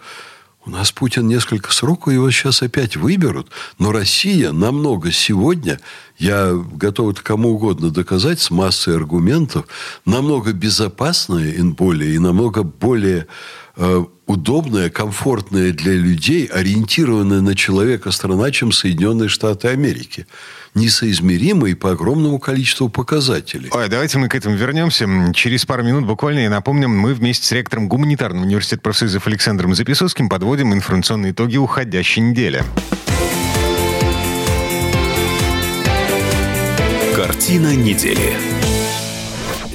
У 0.66 0.70
нас 0.70 0.94
Путин 0.94 1.28
несколько 1.28 1.74
сроков, 1.74 2.14
его 2.14 2.32
сейчас 2.32 2.62
опять 2.62 2.96
выберут. 2.96 3.50
Но 3.80 3.92
Россия 3.92 4.54
намного 4.54 5.12
сегодня, 5.12 5.80
я 6.18 6.54
готов 6.54 7.12
это 7.12 7.22
кому 7.22 7.56
угодно 7.56 7.90
доказать 7.90 8.40
с 8.40 8.50
массой 8.50 8.96
аргументов, 8.96 9.66
намного 10.06 10.54
безопасная 10.54 11.52
и 11.52 11.62
более, 11.62 12.16
и 12.16 12.20
намного 12.20 12.64
более 12.64 13.28
удобная, 13.76 14.90
комфортная 14.90 15.72
для 15.72 15.94
людей, 15.94 16.46
ориентированная 16.46 17.42
на 17.42 17.56
человека 17.56 18.12
страна, 18.12 18.52
чем 18.52 18.72
Соединенные 18.72 19.30
Штаты 19.30 19.70
Америки 19.70 20.28
несоизмеримой 20.76 21.76
по 21.76 21.92
огромному 21.92 22.40
количеству 22.40 22.90
показателей. 22.90 23.70
Ой, 23.72 23.90
давайте 23.90 24.18
мы 24.18 24.28
к 24.28 24.36
этому 24.36 24.56
вернемся. 24.56 25.08
Через 25.34 25.66
пару 25.66 25.84
минут 25.84 26.06
буквально, 26.06 26.40
я 26.40 26.50
напомню, 26.50 26.88
мы 26.88 27.14
вместе 27.14 27.46
с 27.46 27.52
ректором 27.52 27.88
Гуманитарного 27.88 28.44
университета 28.44 28.82
профсоюзов 28.82 29.28
Александром 29.28 29.76
Записовским 29.76 30.30
подводим 30.30 30.74
информационные 30.74 31.32
итоги 31.32 31.58
уходящей 31.58 32.24
недели. 32.24 32.64
Картина 37.16 37.76
недели. 37.76 38.63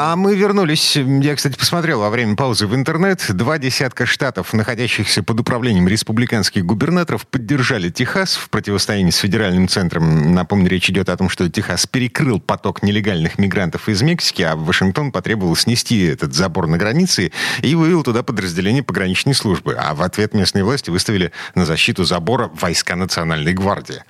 А 0.00 0.14
мы 0.14 0.36
вернулись. 0.36 0.94
Я, 0.94 1.34
кстати, 1.34 1.58
посмотрел 1.58 1.98
во 1.98 2.08
время 2.08 2.36
паузы 2.36 2.68
в 2.68 2.74
интернет. 2.76 3.24
Два 3.30 3.58
десятка 3.58 4.06
штатов, 4.06 4.52
находящихся 4.52 5.24
под 5.24 5.40
управлением 5.40 5.88
республиканских 5.88 6.64
губернаторов, 6.64 7.26
поддержали 7.26 7.90
Техас 7.90 8.36
в 8.36 8.48
противостоянии 8.48 9.10
с 9.10 9.16
федеральным 9.16 9.66
центром. 9.66 10.32
Напомню, 10.36 10.68
речь 10.68 10.88
идет 10.88 11.08
о 11.08 11.16
том, 11.16 11.28
что 11.28 11.50
Техас 11.50 11.88
перекрыл 11.88 12.38
поток 12.38 12.84
нелегальных 12.84 13.38
мигрантов 13.38 13.88
из 13.88 14.00
Мексики, 14.02 14.42
а 14.42 14.54
Вашингтон 14.54 15.10
потребовал 15.10 15.56
снести 15.56 16.04
этот 16.04 16.32
забор 16.32 16.68
на 16.68 16.78
границе 16.78 17.32
и 17.62 17.74
вывел 17.74 18.04
туда 18.04 18.22
подразделение 18.22 18.84
пограничной 18.84 19.34
службы. 19.34 19.74
А 19.76 19.96
в 19.96 20.02
ответ 20.02 20.32
местные 20.32 20.62
власти 20.62 20.90
выставили 20.90 21.32
на 21.56 21.66
защиту 21.66 22.04
забора 22.04 22.52
войска 22.54 22.94
Национальной 22.94 23.52
гвардии. 23.52 24.04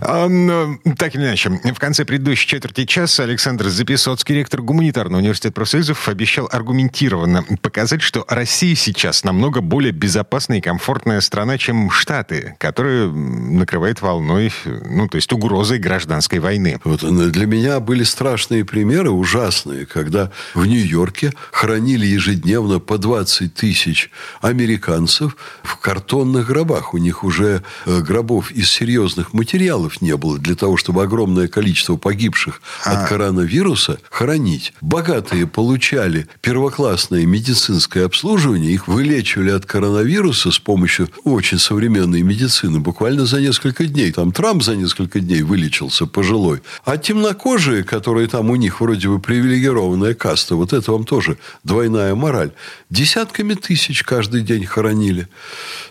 Так 0.00 1.14
или 1.14 1.24
иначе, 1.26 1.50
в 1.50 1.78
конце 1.78 2.06
предыдущей 2.06 2.48
четверти 2.48 2.86
часа 2.86 3.24
Александр 3.24 3.68
Записоцкий, 3.68 4.34
ректор 4.34 4.62
гуманитарного 4.62 5.09
Гуманитарный 5.10 5.18
университет 5.18 5.54
профсоюзов 5.54 6.08
обещал 6.08 6.48
аргументированно 6.50 7.44
показать, 7.62 8.00
что 8.00 8.24
Россия 8.28 8.76
сейчас 8.76 9.24
намного 9.24 9.60
более 9.60 9.92
безопасная 9.92 10.58
и 10.58 10.60
комфортная 10.60 11.20
страна, 11.20 11.58
чем 11.58 11.90
Штаты, 11.90 12.54
которые 12.58 13.10
накрывает 13.10 14.00
волной, 14.02 14.52
ну, 14.64 15.08
то 15.08 15.16
есть 15.16 15.32
угрозой 15.32 15.78
гражданской 15.78 16.38
войны. 16.38 16.78
Вот 16.84 17.00
для 17.32 17.46
меня 17.46 17.80
были 17.80 18.04
страшные 18.04 18.64
примеры, 18.64 19.10
ужасные, 19.10 19.84
когда 19.84 20.30
в 20.54 20.64
Нью-Йорке 20.64 21.32
хранили 21.50 22.06
ежедневно 22.06 22.78
по 22.78 22.96
20 22.96 23.52
тысяч 23.52 24.10
американцев 24.40 25.36
в 25.64 25.76
картонных 25.78 26.46
гробах. 26.46 26.94
У 26.94 26.98
них 26.98 27.24
уже 27.24 27.62
э, 27.86 28.00
гробов 28.00 28.52
из 28.52 28.70
серьезных 28.70 29.32
материалов 29.32 30.00
не 30.02 30.16
было 30.16 30.38
для 30.38 30.54
того, 30.54 30.76
чтобы 30.76 31.02
огромное 31.02 31.48
количество 31.48 31.96
погибших 31.96 32.62
а... 32.84 32.92
от 32.92 33.08
коронавируса 33.08 33.98
хоронить 34.10 34.72
богатые 35.00 35.46
получали 35.46 36.26
первоклассное 36.42 37.24
медицинское 37.24 38.04
обслуживание, 38.04 38.74
их 38.74 38.86
вылечивали 38.86 39.50
от 39.50 39.64
коронавируса 39.64 40.50
с 40.50 40.58
помощью 40.58 41.08
очень 41.24 41.58
современной 41.58 42.20
медицины 42.20 42.80
буквально 42.80 43.24
за 43.24 43.40
несколько 43.40 43.86
дней. 43.86 44.12
Там 44.12 44.30
Трамп 44.30 44.62
за 44.62 44.76
несколько 44.76 45.20
дней 45.20 45.40
вылечился 45.40 46.04
пожилой. 46.06 46.60
А 46.84 46.98
темнокожие, 46.98 47.82
которые 47.82 48.28
там 48.28 48.50
у 48.50 48.56
них 48.56 48.82
вроде 48.82 49.08
бы 49.08 49.20
привилегированная 49.20 50.12
каста, 50.12 50.54
вот 50.54 50.74
это 50.74 50.92
вам 50.92 51.04
тоже 51.04 51.38
двойная 51.64 52.14
мораль, 52.14 52.50
десятками 52.90 53.54
тысяч 53.54 54.02
каждый 54.02 54.42
день 54.42 54.66
хоронили. 54.66 55.28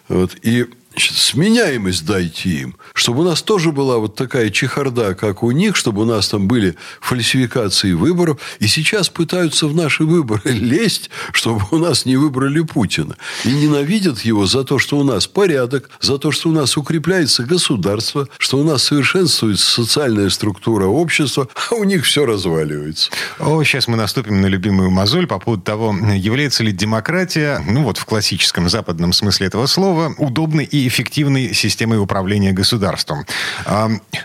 Вот. 0.07 0.35
И 0.43 0.67
Значит, 0.91 1.17
сменяемость 1.17 2.05
дайте 2.05 2.49
им, 2.49 2.75
чтобы 2.93 3.21
у 3.21 3.23
нас 3.23 3.41
тоже 3.43 3.71
была 3.71 3.99
вот 3.99 4.15
такая 4.15 4.49
чехарда, 4.49 5.13
как 5.13 5.43
у 5.43 5.51
них, 5.51 5.75
чтобы 5.75 6.01
у 6.01 6.05
нас 6.05 6.27
там 6.29 6.47
были 6.47 6.75
фальсификации 6.99 7.93
выборов. 7.93 8.39
И 8.59 8.67
сейчас 8.67 9.07
пытаются 9.07 9.67
в 9.67 9.75
наши 9.75 10.03
выборы 10.03 10.41
лезть, 10.51 11.11
чтобы 11.31 11.61
у 11.71 11.77
нас 11.77 12.05
не 12.05 12.17
выбрали 12.17 12.61
Путина. 12.61 13.15
И 13.45 13.51
ненавидят 13.51 14.21
его 14.21 14.47
за 14.47 14.63
то, 14.63 14.79
что 14.79 14.97
у 14.97 15.03
нас 15.03 15.27
порядок, 15.27 15.89
за 16.01 16.17
то, 16.17 16.31
что 16.31 16.49
у 16.49 16.51
нас 16.51 16.75
укрепляется 16.75 17.43
государство, 17.43 18.27
что 18.39 18.57
у 18.57 18.63
нас 18.63 18.83
совершенствуется 18.83 19.69
социальная 19.69 20.29
структура 20.29 20.85
общества, 20.85 21.47
а 21.71 21.75
у 21.75 21.83
них 21.83 22.03
все 22.03 22.25
разваливается. 22.25 23.11
О, 23.37 23.63
сейчас 23.63 23.87
мы 23.87 23.95
наступим 23.95 24.41
на 24.41 24.47
любимую 24.47 24.89
мозоль 24.89 25.27
по 25.27 25.39
поводу 25.39 25.61
того, 25.61 25.95
является 26.15 26.63
ли 26.63 26.71
демократия, 26.71 27.63
ну 27.67 27.83
вот 27.83 27.97
в 27.97 28.05
классическом 28.05 28.69
западном 28.69 29.13
смысле 29.13 29.47
этого 29.47 29.67
слова, 29.67 30.15
удобной 30.17 30.65
и 30.65 30.78
эффективной 30.87 31.53
системой 31.53 31.99
управления 31.99 32.51
государством. 32.51 33.25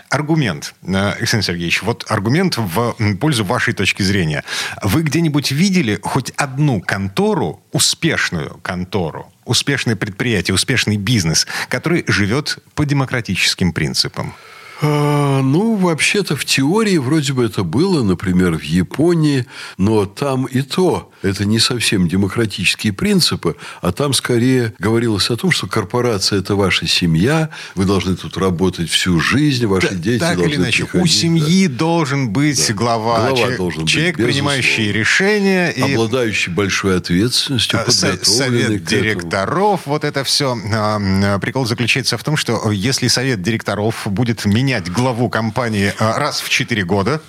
Аргумент, 0.09 0.73
э, 0.83 1.13
Александр 1.17 1.45
Сергеевич, 1.45 1.83
вот 1.83 2.05
аргумент 2.07 2.57
в 2.57 2.95
пользу 3.19 3.43
вашей 3.43 3.73
точки 3.73 4.03
зрения. 4.03 4.43
Вы 4.81 5.03
где-нибудь 5.03 5.51
видели 5.51 5.99
хоть 6.01 6.31
одну 6.31 6.81
контору, 6.81 7.61
успешную 7.71 8.59
контору, 8.61 9.31
успешное 9.45 9.95
предприятие, 9.95 10.55
успешный 10.55 10.97
бизнес, 10.97 11.47
который 11.69 12.03
живет 12.07 12.59
по 12.73 12.85
демократическим 12.85 13.73
принципам? 13.73 14.33
А, 14.81 15.41
ну, 15.41 15.75
вообще-то 15.75 16.35
в 16.35 16.43
теории 16.43 16.97
вроде 16.97 17.33
бы 17.33 17.45
это 17.45 17.63
было, 17.63 18.03
например, 18.03 18.57
в 18.57 18.63
Японии, 18.63 19.45
но 19.77 20.05
там 20.05 20.45
и 20.45 20.61
то 20.61 21.11
это 21.21 21.45
не 21.45 21.59
совсем 21.59 22.07
демократические 22.07 22.91
принципы, 22.91 23.55
а 23.81 23.91
там 23.91 24.13
скорее 24.13 24.73
говорилось 24.77 25.29
о 25.29 25.37
том, 25.37 25.51
что 25.51 25.67
корпорация– 25.67 26.39
это 26.41 26.55
ваша 26.55 26.87
семья, 26.87 27.49
вы 27.75 27.85
должны 27.85 28.15
тут 28.15 28.37
работать 28.37 28.89
всю 28.89 29.19
жизнь, 29.19 29.65
ваши 29.65 29.89
да, 29.89 29.95
дети 29.95 30.19
так 30.19 30.37
должны 30.37 30.53
или 30.53 30.61
иначе, 30.61 30.83
приходить. 30.83 31.05
У 31.05 31.07
семьи 31.07 31.67
да. 31.67 31.77
должен 31.77 32.29
быть 32.29 32.67
да. 32.67 32.73
глава, 32.73 33.19
глава 33.19 33.37
человек, 33.37 33.57
должен 33.57 33.85
человек 33.85 34.17
быть, 34.17 34.25
принимающий 34.25 34.91
решения. 34.91 35.69
И... 35.69 35.81
Обладающий 35.81 36.51
большой 36.51 36.97
ответственностью, 36.97 37.79
а, 37.79 37.91
Совет 37.91 38.83
директоров, 38.83 39.81
вот 39.85 40.03
это 40.03 40.23
все. 40.23 40.57
А, 40.73 41.39
прикол 41.39 41.65
заключается 41.65 42.17
в 42.17 42.23
том, 42.23 42.35
что 42.35 42.71
если 42.71 43.07
совет 43.07 43.41
директоров 43.41 44.03
будет 44.05 44.45
менять 44.45 44.64
менять 44.65 44.91
главу 44.91 45.29
компании 45.29 45.93
а, 45.99 46.17
раз 46.17 46.41
в 46.41 46.49
4 46.49 46.83
года. 46.85 47.21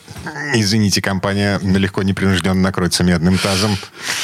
Извините, 0.55 1.03
компания 1.03 1.61
легко 1.63 2.03
непринужденно 2.03 2.63
накроется 2.63 3.05
медным 3.05 3.37
тазом. 3.37 3.77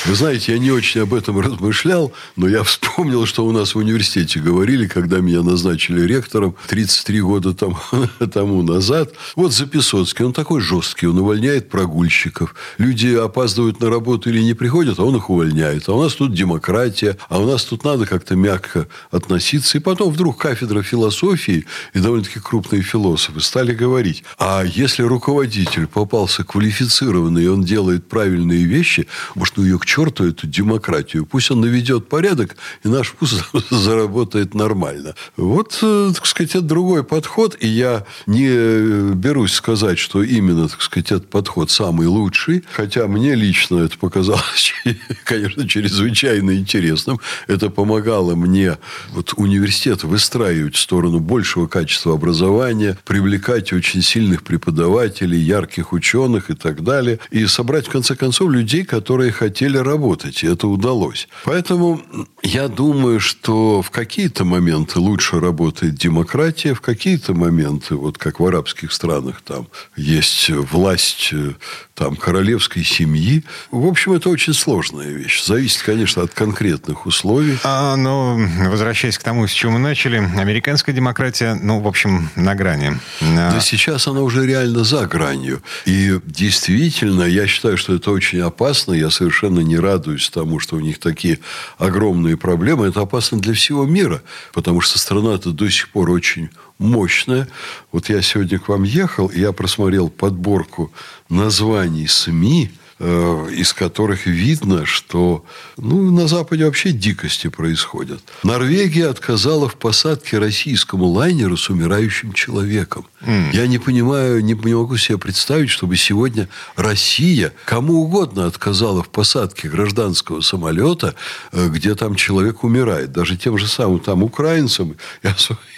Вы 0.07 0.14
знаете, 0.14 0.52
я 0.52 0.59
не 0.59 0.71
очень 0.71 1.02
об 1.02 1.12
этом 1.12 1.38
размышлял, 1.38 2.12
но 2.37 2.49
я 2.49 2.62
вспомнил, 2.62 3.26
что 3.26 3.45
у 3.45 3.52
нас 3.52 3.75
в 3.75 3.78
университете 3.78 4.40
говорили, 4.40 4.87
когда 4.87 5.19
меня 5.19 5.42
назначили 5.42 6.00
ректором 6.07 6.57
33 6.69 7.21
года 7.21 7.52
тому, 7.52 7.76
тому 8.33 8.62
назад. 8.62 9.12
Вот 9.37 9.52
Записоцкий, 9.52 10.25
он 10.25 10.33
такой 10.33 10.62
жесткий, 10.62 11.07
он 11.07 11.19
увольняет 11.19 11.69
прогульщиков. 11.69 12.54
Люди 12.78 13.14
опаздывают 13.14 13.78
на 13.81 13.90
работу 13.90 14.31
или 14.31 14.42
не 14.42 14.54
приходят, 14.54 14.99
а 14.99 15.04
он 15.04 15.16
их 15.16 15.28
увольняет. 15.28 15.87
А 15.90 15.92
у 15.92 16.02
нас 16.02 16.14
тут 16.14 16.33
демократия, 16.33 17.19
а 17.28 17.40
у 17.40 17.47
нас 17.47 17.62
тут 17.64 17.85
надо 17.85 18.07
как-то 18.07 18.37
мягко 18.37 18.88
относиться. 19.11 19.76
И 19.76 19.83
потом 19.83 20.11
вдруг 20.11 20.38
кафедра 20.38 20.83
философии 20.83 21.66
и 21.92 21.99
довольно-таки 21.99 22.40
крупные 22.40 22.81
философы 22.81 23.01
стали 23.38 23.75
говорить, 23.75 24.25
а 24.38 24.62
если 24.64 25.02
руководитель 25.02 25.87
попался 25.87 26.44
квалифицированный, 26.44 27.44
и 27.44 27.49
он 27.49 27.62
делает 27.62 28.09
правильные 28.09 28.64
вещи, 28.64 29.06
может, 29.35 29.56
ну 29.56 29.64
ее 29.64 29.78
к 29.78 29.87
черту, 29.87 30.25
эту 30.25 30.47
демократию, 30.47 31.26
пусть 31.26 31.50
он 31.50 31.61
наведет 31.61 32.09
порядок, 32.09 32.56
и 32.85 32.88
наш 32.88 33.14
вуз 33.21 33.44
заработает 33.71 34.54
нормально. 34.54 35.14
Вот, 35.37 35.78
э, 35.82 36.12
так 36.14 36.26
сказать, 36.26 36.50
это 36.50 36.62
другой 36.62 37.04
подход, 37.04 37.56
и 37.61 37.68
я 37.68 38.04
не 38.26 39.12
берусь 39.14 39.52
сказать, 39.52 39.99
что 39.99 40.23
именно, 40.23 40.68
так 40.68 40.82
сказать, 40.82 41.12
этот 41.12 41.30
подход 41.30 41.71
самый 41.71 42.06
лучший, 42.06 42.64
хотя 42.73 43.06
мне 43.06 43.35
лично 43.35 43.78
это 43.78 43.99
показалось, 43.99 44.75
конечно, 45.25 45.68
чрезвычайно 45.68 46.56
интересным. 46.56 47.21
Это 47.47 47.71
помогало 47.71 48.35
мне 48.35 48.78
вот 49.11 49.35
университет 49.37 50.04
выстраивать 50.04 50.76
в 50.76 50.80
сторону 50.80 51.21
большего 51.21 51.66
качества 51.66 52.14
образования, 52.14 52.91
привлекать 53.04 53.72
очень 53.72 54.02
сильных 54.02 54.42
преподавателей, 54.42 55.38
ярких 55.38 55.92
ученых 55.92 56.50
и 56.50 56.54
так 56.54 56.82
далее, 56.82 57.18
и 57.30 57.46
собрать, 57.46 57.87
в 57.87 57.90
конце 57.90 58.14
концов, 58.16 58.50
людей, 58.50 58.84
которые 58.84 59.32
хотели 59.32 59.78
работать, 59.78 60.42
и 60.42 60.46
это 60.46 60.68
удалось. 60.68 61.28
Поэтому 61.44 62.02
я 62.42 62.68
думаю, 62.68 63.20
что 63.20 63.82
в 63.82 63.90
какие-то 63.90 64.44
моменты 64.44 64.99
лучше 64.99 65.40
работает 65.40 65.94
демократия, 65.94 66.75
в 66.75 66.80
какие-то 66.80 67.34
моменты, 67.34 67.94
вот 67.94 68.18
как 68.18 68.40
в 68.40 68.46
арабских 68.46 68.92
странах, 68.92 69.42
там 69.42 69.68
есть 69.96 70.50
власть 70.50 71.30
э, 71.32 71.52
там, 71.94 72.16
королевской 72.16 72.84
семьи. 72.84 73.44
В 73.70 73.87
общем, 73.87 74.12
это 74.12 74.30
очень 74.30 74.54
сложная 74.54 75.11
вещь. 75.11 75.44
Зависит, 75.44 75.82
конечно, 75.82 76.22
от 76.22 76.32
конкретных 76.32 77.06
условий. 77.06 77.58
А, 77.64 77.96
но, 77.96 78.38
возвращаясь 78.68 79.18
к 79.18 79.22
тому, 79.22 79.46
с 79.46 79.50
чего 79.50 79.72
мы 79.72 79.78
начали, 79.78 80.16
американская 80.16 80.94
демократия, 80.94 81.54
ну, 81.54 81.80
в 81.80 81.87
общем, 81.87 82.30
на 82.34 82.54
грани. 82.54 82.99
Да 83.20 83.61
сейчас 83.61 84.06
она 84.06 84.22
уже 84.22 84.46
реально 84.46 84.84
за 84.84 85.06
гранью. 85.06 85.62
И 85.84 86.18
действительно, 86.25 87.25
я 87.25 87.46
считаю, 87.46 87.76
что 87.76 87.94
это 87.94 88.11
очень 88.11 88.40
опасно. 88.40 88.92
Я 88.94 89.11
совершенно 89.11 89.61
не 89.61 89.76
радуюсь 89.78 90.30
тому, 90.30 90.61
что 90.61 90.76
у 90.76 90.80
них 90.80 90.99
такие 90.99 91.38
огромные 91.78 92.37
проблемы. 92.37 92.87
Это 92.87 93.00
опасно 93.00 93.38
для 93.38 93.54
всего 93.54 93.84
мира, 93.84 94.22
потому 94.52 94.80
что 94.80 94.99
страна-то 94.99 95.50
до 95.50 95.68
сих 95.70 95.90
пор 95.90 96.11
очень 96.11 96.50
мощная. 96.78 97.48
Вот 97.92 98.08
я 98.08 98.22
сегодня 98.22 98.58
к 98.58 98.68
вам 98.68 98.82
ехал, 98.82 99.28
и 99.28 99.40
я 99.40 99.52
просмотрел 99.52 100.08
подборку 100.08 100.92
названий 101.28 102.06
СМИ, 102.06 102.70
из 102.99 103.72
которых 103.72 104.26
видно, 104.26 104.87
что 104.87 105.44
ну, 105.76 106.11
на 106.11 106.28
Западе 106.28 106.64
вообще 106.64 106.92
дикости 106.92 107.49
происходят. 107.49 108.22
Норвегия 108.42 109.08
отказала 109.08 109.68
в 109.68 109.75
посадке 109.76 110.38
российскому 110.38 111.06
лайнеру 111.06 111.56
с 111.56 111.68
умирающим 111.70 112.32
человеком. 112.32 113.06
Mm. 113.22 113.50
Я 113.52 113.66
не 113.66 113.78
понимаю, 113.78 114.44
не, 114.44 114.54
не 114.54 114.75
могу 114.75 114.96
себе 114.96 115.18
представить, 115.18 115.70
чтобы 115.70 115.96
сегодня 115.96 116.49
Россия 116.76 117.52
кому 117.64 118.02
угодно 118.02 118.46
отказала 118.46 119.02
в 119.02 119.08
посадке 119.08 119.68
гражданского 119.68 120.40
самолета, 120.40 121.14
э, 121.52 121.68
где 121.68 121.94
там 121.94 122.14
человек 122.14 122.64
умирает. 122.64 123.12
Даже 123.12 123.37
тем 123.37 123.58
же 123.58 123.66
самым 123.66 124.00
там 124.00 124.22
украинцам, 124.22 124.96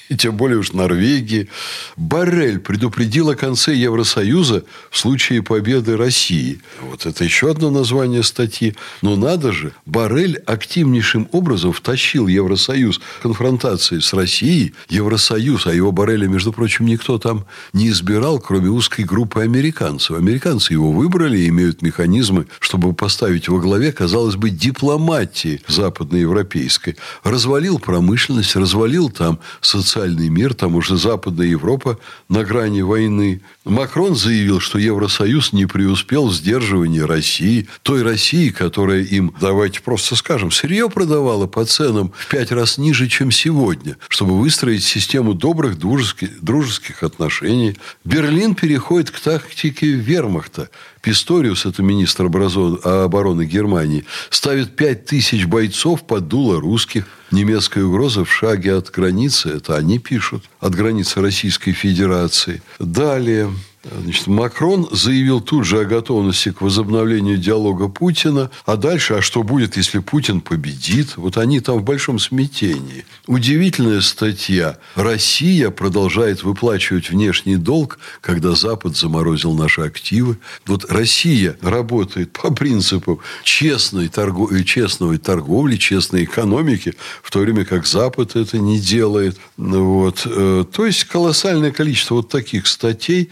и 0.09 0.17
тем 0.17 0.37
более 0.37 0.59
уж 0.59 0.73
Норвегии. 0.73 1.49
Барель 1.97 2.59
предупредил 2.59 3.31
о 3.31 3.37
конце 3.37 3.75
Евросоюза 3.75 4.65
в 4.91 4.99
случае 4.99 5.43
победы 5.43 5.97
России. 5.97 6.61
Вот 6.83 7.07
это 7.07 7.14
еще 7.23 7.51
одно 7.51 7.71
название 7.71 8.23
статьи. 8.23 8.75
Но 9.03 9.15
надо 9.15 9.53
же, 9.53 9.73
Барель 9.87 10.39
активнейшим 10.47 11.29
образом 11.31 11.73
втащил 11.73 12.27
Евросоюз 12.27 12.99
в 12.99 13.23
конфронтации 13.23 14.01
с 14.01 14.13
Россией. 14.15 14.75
Евросоюз, 14.89 15.67
а 15.67 15.75
его 15.75 15.93
Барреля, 15.93 16.27
между 16.27 16.53
прочим, 16.53 16.87
никто 16.87 17.19
там 17.19 17.45
не 17.73 17.91
избирал, 17.91 18.41
кроме 18.41 18.71
узкой 18.71 19.05
группы 19.05 19.43
американцев. 19.43 20.17
Американцы 20.17 20.73
его 20.73 20.91
выбрали 20.91 21.39
и 21.39 21.49
имеют 21.49 21.83
механизмы, 21.83 22.47
чтобы 22.59 22.95
поставить 22.95 23.49
во 23.49 23.61
главе, 23.61 23.93
казалось 23.93 24.37
бы, 24.37 24.51
дипломатии 24.51 25.61
западноевропейской. 25.69 26.97
Развалил 27.23 27.79
промышленность, 27.79 28.57
развалил 28.57 29.11
там 29.11 29.39
социальный 29.61 30.31
мир, 30.31 30.55
там 30.55 30.75
уже 30.75 30.97
Западная 30.97 31.47
Европа 31.47 31.99
на 32.29 32.45
грани 32.45 32.81
войны. 32.81 33.43
Макрон 33.65 34.17
заявил, 34.17 34.61
что 34.61 34.79
Евросоюз 34.79 35.53
не 35.53 35.67
преуспел 35.67 36.29
в 36.29 36.35
сдерживании 36.35 36.94
России, 37.01 37.69
той 37.83 38.03
России, 38.03 38.51
которая 38.51 39.03
им, 39.03 39.35
давайте 39.41 39.81
просто 39.81 40.17
скажем, 40.17 40.51
сырье 40.51 40.89
продавала 40.89 41.47
по 41.47 41.65
ценам 41.65 42.13
в 42.17 42.29
пять 42.29 42.53
раз 42.53 42.79
ниже, 42.79 43.09
чем 43.09 43.31
сегодня, 43.31 43.97
чтобы 44.09 44.39
выстроить 44.39 44.85
систему 44.85 45.35
добрых 45.35 45.79
дружеских, 45.79 46.43
дружеских 46.43 47.03
отношений. 47.03 47.77
Берлин 48.05 48.55
переходит 48.55 49.11
к 49.11 49.21
тактике 49.21 49.89
вермахта. 49.89 50.69
Писториус, 51.05 51.67
это 51.67 51.83
министр 51.83 52.25
обороны 52.25 53.45
Германии, 53.45 54.07
ставит 54.31 54.75
пять 54.75 55.05
тысяч 55.05 55.45
бойцов 55.45 56.07
под 56.07 56.29
дуло 56.29 56.59
русских. 56.61 57.07
Немецкая 57.31 57.85
угроза 57.85 58.25
в 58.25 58.33
шаге 58.33 58.75
от 58.75 58.91
границы. 58.91 59.51
Это 59.51 59.77
они 59.77 59.99
пишут. 59.99 60.45
От 60.61 60.75
границы 60.75 61.21
Российской 61.21 61.73
Федерации. 61.73 62.63
Далее. 62.79 63.51
Значит, 63.91 64.27
Макрон 64.27 64.89
заявил 64.91 65.41
тут 65.41 65.67
же 65.67 65.81
о 65.81 65.85
готовности 65.85 66.53
к 66.53 66.61
возобновлению 66.63 67.37
диалога 67.37 67.89
Путина. 67.89 68.51
А 68.65 68.77
дальше, 68.77 69.15
а 69.15 69.23
что 69.23 69.43
будет, 69.43 69.77
если 69.77 69.99
Путин 69.99 70.41
победит? 70.41 71.17
Вот 71.17 71.37
они 71.37 71.61
там 71.61 71.79
в 71.79 71.85
большом 71.85 72.19
смятении. 72.19 73.05
Удивительная 73.27 74.01
статья. 74.01 74.79
Россия 74.95 75.71
продолжает 75.71 76.43
выплачивать 76.43 77.11
внешний 77.11 77.57
долг, 77.57 77.99
когда 78.21 78.55
Запад 78.55 78.97
заморозил 78.97 79.53
наши 79.53 79.83
активы. 79.83 80.39
Вот 80.67 80.91
Россия 80.91 81.57
работает 81.61 82.33
по 82.33 82.53
принципу 82.53 83.21
честной, 83.43 84.09
торгов... 84.09 84.51
честной 84.65 85.19
торговли, 85.19 85.77
честной 85.77 86.25
экономики, 86.25 86.95
в 87.23 87.31
то 87.31 87.41
время 87.41 87.65
как 87.65 87.87
Запад 87.87 88.37
это 88.37 88.59
не 88.59 88.79
делает. 88.79 89.37
Вот. 89.57 90.23
Э, 90.25 90.65
то 90.71 90.87
есть, 90.87 91.05
колоссальное 91.05 91.71
количество 91.71 92.17
вот 92.17 92.29
таких 92.29 92.67
статей 92.67 93.31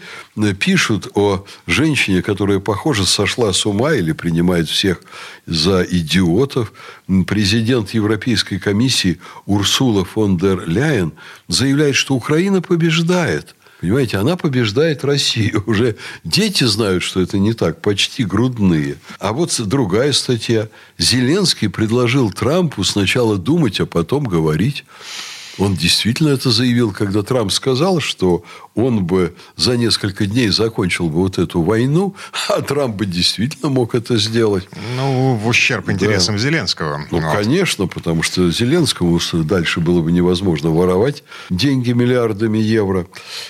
пишут 0.57 1.09
о 1.15 1.45
женщине, 1.67 2.21
которая, 2.21 2.59
похоже, 2.59 3.05
сошла 3.05 3.53
с 3.53 3.65
ума 3.65 3.93
или 3.93 4.11
принимает 4.11 4.67
всех 4.67 5.01
за 5.45 5.83
идиотов. 5.83 6.73
Президент 7.27 7.91
Европейской 7.91 8.57
комиссии 8.57 9.19
Урсула 9.45 10.05
фон 10.05 10.37
дер 10.37 10.67
Ляйен 10.67 11.13
заявляет, 11.47 11.95
что 11.95 12.15
Украина 12.15 12.61
побеждает. 12.61 13.55
Понимаете, 13.83 14.17
она 14.17 14.37
побеждает 14.37 15.03
Россию. 15.03 15.61
Уже 15.67 15.97
дети 16.23 16.63
знают, 16.63 17.03
что 17.03 17.19
это 17.19 17.37
не 17.37 17.51
так, 17.51 17.81
почти 17.81 18.23
грудные. 18.23 18.95
А 19.19 19.33
вот 19.33 19.59
другая 19.67 20.13
статья. 20.13 20.69
Зеленский 20.97 21.67
предложил 21.67 22.31
Трампу 22.31 22.85
сначала 22.85 23.37
думать, 23.37 23.81
а 23.81 23.85
потом 23.85 24.23
говорить. 24.23 24.85
Он 25.59 25.75
действительно 25.75 26.29
это 26.29 26.49
заявил, 26.49 26.91
когда 26.91 27.21
Трамп 27.21 27.51
сказал, 27.51 27.99
что 27.99 28.43
он 28.75 29.05
бы 29.05 29.35
за 29.55 29.77
несколько 29.77 30.25
дней 30.25 30.49
закончил 30.49 31.09
бы 31.09 31.17
вот 31.17 31.37
эту 31.37 31.61
войну, 31.61 32.15
а 32.49 32.61
Трамп 32.61 32.95
бы 32.95 33.05
действительно 33.05 33.69
мог 33.69 33.93
это 33.93 34.17
сделать. 34.17 34.67
Ну, 34.95 35.35
в 35.35 35.47
ущерб 35.47 35.89
интересам 35.89 36.35
да. 36.35 36.41
Зеленского. 36.41 37.05
Ну, 37.11 37.19
вот. 37.19 37.35
конечно, 37.35 37.87
потому 37.87 38.23
что 38.23 38.49
Зеленскому 38.51 39.19
дальше 39.43 39.79
было 39.79 40.01
бы 40.01 40.11
невозможно 40.11 40.71
воровать 40.71 41.23
деньги 41.49 41.91
миллиардами 41.91 42.57
евро. 42.57 43.07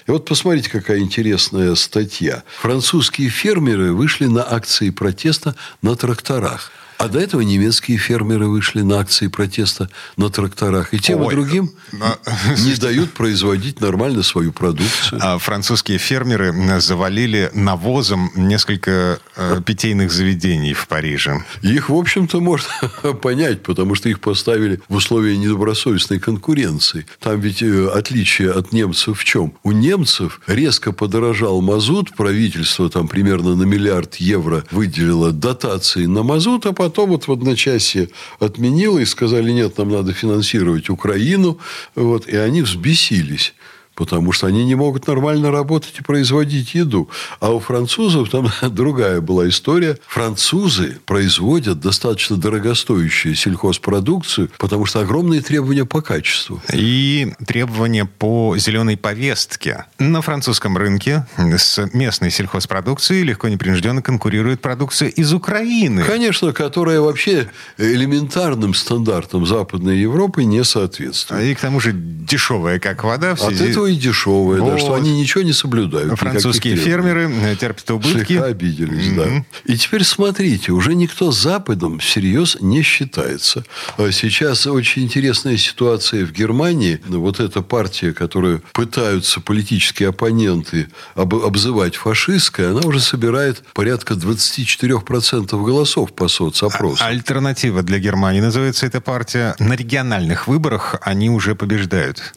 И 0.08 0.12
вот 0.12 0.26
посмотрите, 0.26 0.70
какая 0.70 1.00
интересная 1.00 1.76
статья. 1.76 2.44
Французские 2.60 3.30
фермеры 3.30 3.94
вышли 3.94 4.26
на 4.26 4.44
акции 4.44 4.90
протеста 4.90 5.56
на 5.82 5.96
тракторах. 5.96 6.72
А 7.04 7.10
до 7.10 7.20
этого 7.20 7.42
немецкие 7.42 7.98
фермеры 7.98 8.48
вышли 8.48 8.82
на 8.82 9.00
акции 9.00 9.28
протеста 9.28 9.90
на 10.16 10.30
тракторах. 10.30 10.94
И 10.94 11.00
тем, 11.00 11.20
Ой, 11.20 11.34
и 11.34 11.36
другим 11.36 11.72
но- 11.92 12.18
не 12.64 12.76
дают 12.76 13.12
производить 13.12 13.82
нормально 13.82 14.24
свою 14.24 14.54
продукцию. 14.54 15.20
А 15.22 15.38
французские 15.38 15.98
фермеры 15.98 16.54
завалили 16.80 17.52
навозом 17.54 18.32
несколько 18.38 19.20
э, 19.36 19.62
питейных 19.66 20.14
заведений 20.14 20.74
в 20.74 20.88
Париже. 20.88 21.44
Их, 21.62 21.90
в 21.90 21.94
общем-то, 21.94 22.40
можно 22.40 22.70
понять, 23.22 23.64
потому 23.64 23.96
что 23.96 24.08
их 24.08 24.22
поставили 24.22 24.80
в 24.88 24.96
условия 24.96 25.36
недобросовестной 25.36 26.22
конкуренции. 26.22 27.06
Там 27.20 27.42
ведь 27.42 27.62
э, 27.62 27.88
отличие 27.88 28.52
от 28.52 28.72
немцев 28.72 29.20
в 29.20 29.26
чем? 29.26 29.52
У 29.64 29.74
немцев 29.74 30.40
резко 30.48 30.94
подорожал 30.94 31.62
мазут, 31.62 32.16
правительство 32.16 32.90
там 32.90 33.10
примерно 33.10 33.56
на 33.56 33.64
миллиард 33.64 34.16
евро 34.16 34.64
выделило 34.72 35.34
дотации 35.34 36.06
на 36.06 36.24
мазут, 36.24 36.66
а 36.66 36.72
потом 36.72 36.93
вот 37.02 37.28
в 37.28 37.32
одночасье 37.32 38.10
отменило 38.40 39.00
и 39.00 39.06
сказали, 39.06 39.52
нет, 39.52 39.78
нам 39.78 39.90
надо 39.90 40.14
финансировать 40.14 40.90
Украину. 40.90 41.60
Вот, 41.96 42.28
и 42.28 42.36
они 42.36 42.62
взбесились. 42.62 43.54
Потому 43.96 44.32
что 44.32 44.48
они 44.48 44.66
не 44.66 44.76
могут 44.76 45.08
нормально 45.08 45.52
работать 45.52 46.00
и 46.00 46.04
производить 46.04 46.74
еду. 46.74 47.10
А 47.40 47.52
у 47.52 47.60
французов 47.60 48.30
там 48.30 48.52
другая 48.70 49.22
была 49.22 49.48
история. 49.48 49.98
Французы 50.08 51.00
производят 51.06 51.80
достаточно 51.80 52.38
дорогостоящую 52.38 53.36
сельхозпродукцию, 53.36 54.50
потому 54.58 54.86
что 54.86 55.02
огромные 55.02 55.42
требования 55.42 55.86
по 55.86 56.02
качеству. 56.02 56.62
И 56.72 57.34
требования 57.46 58.06
по 58.06 58.56
зеленой 58.58 58.98
повестке. 58.98 59.86
На 60.00 60.22
французском 60.22 60.78
рынке 60.78 61.26
с 61.38 61.90
местной 61.94 62.32
сельхозпродукцией 62.32 63.24
легко 63.24 63.48
непринужденно 63.48 64.02
конкурирует 64.02 64.62
продукция 64.62 65.10
из 65.10 65.34
Украины. 65.34 66.04
Конечно, 66.04 66.54
которая 66.54 67.00
вообще 67.00 67.50
элементарным 67.78 68.74
стандартам 68.74 69.46
Западной 69.46 69.98
Европы 69.98 70.44
не 70.44 70.64
соответствует. 70.64 71.44
И 71.44 71.56
к 71.56 71.60
тому 71.60 71.80
же 71.80 71.92
дешевая, 71.94 72.80
как 72.80 73.04
вода. 73.04 73.36
В 73.36 73.42
От 73.42 73.56
связи... 73.56 73.74
этого 73.84 73.88
и 73.88 73.96
дешевая, 73.96 74.58
да, 74.60 74.64
Вот. 74.66 74.80
что 74.80 74.94
они 74.94 75.20
ничего 75.20 75.44
не 75.44 75.54
соблюдают. 75.54 76.18
Французские 76.20 76.76
фермеры 76.76 77.32
терпят 77.60 77.90
убытки. 77.92 78.26
Слегка 78.26 78.46
обиделись, 78.46 79.14
да. 79.16 79.46
И 79.66 79.78
теперь 79.78 80.04
смотрите, 80.04 80.72
уже 80.72 80.96
никто 80.96 81.32
Западом 81.32 82.00
всерьез 82.00 82.58
не 82.62 82.82
считается. 82.82 83.64
А 83.98 84.12
Сейчас 84.12 84.68
очень 84.68 85.04
интересная 85.04 85.58
ситуация 85.58 86.26
в 86.26 86.32
Германии. 86.32 87.00
Вот 87.08 87.40
эта 87.40 87.62
партия, 87.62 88.14
которую 88.14 88.62
пытаются 88.74 89.42
политические 89.42 90.10
оппоненты 90.10 90.88
об- 91.16 91.36
обзывать 91.36 91.96
фашистской, 91.96 92.70
она 92.72 92.82
уже 92.82 93.00
собирает 93.00 93.64
порядка 93.74 94.14
24% 94.16 95.64
голосов 95.64 96.14
по 96.14 96.28
соцопросу. 96.28 97.04
Альтернатива 97.04 97.82
для 97.84 98.00
Германии 98.00 98.42
называется 98.42 98.86
эта 98.86 99.02
партия. 99.02 99.56
На 99.60 99.74
региональных 99.74 100.48
выборах 100.48 100.96
они 101.02 101.30
уже 101.30 101.56
побеждают. 101.56 102.34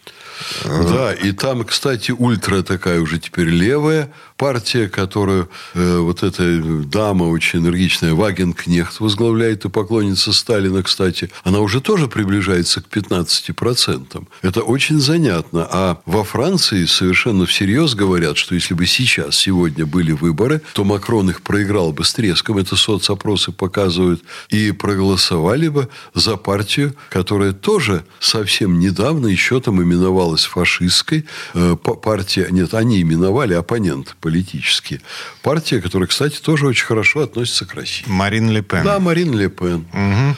Да, 0.65 1.13
и 1.13 1.33
там, 1.33 1.65
кстати, 1.65 2.11
ультра 2.11 2.63
такая 2.63 3.01
уже 3.01 3.19
теперь 3.19 3.49
левая 3.49 4.13
партия, 4.37 4.89
которую 4.89 5.49
э, 5.75 5.99
вот 5.99 6.23
эта 6.23 6.61
дама 6.85 7.25
очень 7.25 7.61
энергичная, 7.61 8.15
Вагенкнехт, 8.15 9.01
возглавляет 9.01 9.65
и 9.65 9.69
поклонница 9.69 10.33
Сталина, 10.33 10.83
кстати. 10.83 11.31
Она 11.45 11.61
уже 11.61 11.81
тоже 11.81 12.07
приближается 12.09 12.83
к 12.83 12.89
15%. 12.89 14.27
Это 14.43 14.63
очень 14.63 15.01
занятно. 15.01 15.67
А 15.71 16.01
во 16.07 16.25
Франции 16.25 16.85
совершенно 16.85 17.47
всерьез 17.47 17.95
говорят, 17.95 18.37
что 18.37 18.55
если 18.55 18.75
бы 18.75 18.87
сейчас, 18.87 19.37
сегодня 19.37 19.87
были 19.87 20.13
выборы, 20.13 20.61
то 20.75 20.85
Макрон 20.85 21.31
их 21.31 21.43
проиграл 21.43 21.93
бы 21.93 22.05
с 22.05 22.13
треском, 22.13 22.59
это 22.59 22.77
соцопросы 22.77 23.53
показывают, 23.53 24.23
и 24.51 24.73
проголосовали 24.73 25.69
бы 25.69 25.89
за 26.15 26.37
партию, 26.37 26.95
которая 27.11 27.53
тоже 27.53 28.05
совсем 28.21 28.79
недавно 28.79 29.27
еще 29.29 29.61
там 29.61 29.83
именовалась 30.27 30.45
фашистской. 30.45 31.27
Э, 31.55 31.77
па- 31.83 31.95
Партия, 31.95 32.49
нет, 32.51 32.75
они 32.75 33.01
именовали 33.03 33.55
оппоненты 33.55 34.13
политические. 34.21 35.01
Партия, 35.43 35.81
которая, 35.81 36.07
кстати, 36.09 36.39
тоже 36.41 36.67
очень 36.67 36.85
хорошо 36.87 37.21
относится 37.21 37.65
к 37.67 37.75
России. 37.75 38.05
Марин 38.07 38.51
Ле 38.51 38.63
Пен. 38.63 38.85
Да, 38.85 38.99
Марин 38.99 39.35
Ле 39.37 39.49
Пен. 39.49 39.87
Мгм. 39.93 40.37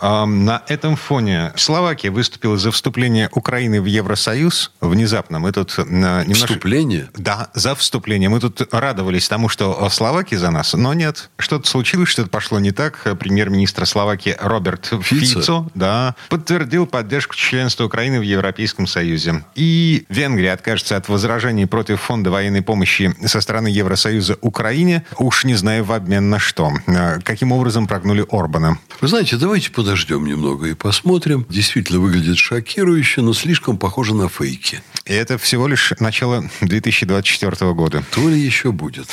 А, 0.00 0.26
На 0.26 0.62
этом 0.68 0.96
фоне 0.96 1.52
Словакия 1.56 2.10
выступила 2.10 2.56
за 2.58 2.70
вступление 2.70 3.28
Украины 3.32 3.80
в 3.80 3.86
Евросоюз. 3.86 4.72
Внезапно 4.80 5.38
мы 5.38 5.52
тут 5.52 5.74
а, 5.78 5.82
немножко... 6.22 6.46
Вступление? 6.48 7.08
Да, 7.16 7.50
за 7.54 7.74
вступление. 7.74 8.28
Мы 8.28 8.40
тут 8.40 8.62
радовались 8.72 9.28
тому, 9.28 9.48
что 9.48 9.88
Словакия 9.90 10.38
за 10.38 10.50
нас, 10.50 10.74
но 10.74 10.94
нет. 10.94 11.30
Что-то 11.38 11.68
случилось, 11.68 12.08
что-то 12.08 12.28
пошло 12.28 12.58
не 12.60 12.72
так. 12.72 13.06
Премьер-министр 13.18 13.86
Словакии 13.86 14.36
Роберт 14.40 14.86
Фицо. 15.02 15.40
Фицо, 15.40 15.70
да, 15.74 16.14
подтвердил 16.28 16.86
поддержку 16.86 17.34
членства 17.34 17.84
Украины 17.84 18.18
в 18.18 18.22
Европейском 18.22 18.86
Союзе. 18.86 19.25
И 19.54 20.04
Венгрия 20.08 20.52
откажется 20.52 20.96
от 20.96 21.08
возражений 21.08 21.66
против 21.66 22.00
фонда 22.00 22.30
военной 22.30 22.62
помощи 22.62 23.14
со 23.24 23.40
стороны 23.40 23.68
Евросоюза 23.68 24.38
Украине. 24.40 25.04
Уж 25.18 25.44
не 25.44 25.54
знаю 25.54 25.84
в 25.84 25.92
обмен 25.92 26.30
на 26.30 26.38
что. 26.38 26.72
А, 26.86 27.18
Каким 27.22 27.52
образом 27.52 27.86
прогнули 27.86 28.24
Орбана? 28.30 28.78
Вы 29.00 29.08
знаете, 29.08 29.36
давайте 29.36 29.70
подождем 29.70 30.26
немного 30.26 30.66
и 30.66 30.74
посмотрим. 30.74 31.46
Действительно 31.48 32.00
выглядит 32.00 32.38
шокирующе, 32.38 33.20
но 33.22 33.32
слишком 33.32 33.78
похоже 33.78 34.14
на 34.14 34.28
фейки. 34.28 34.82
И 35.06 35.12
это 35.14 35.38
всего 35.38 35.68
лишь 35.68 35.92
начало 36.00 36.50
2024 36.62 37.72
года. 37.74 38.02
То 38.10 38.28
ли 38.28 38.40
еще 38.40 38.72
будет. 38.72 39.06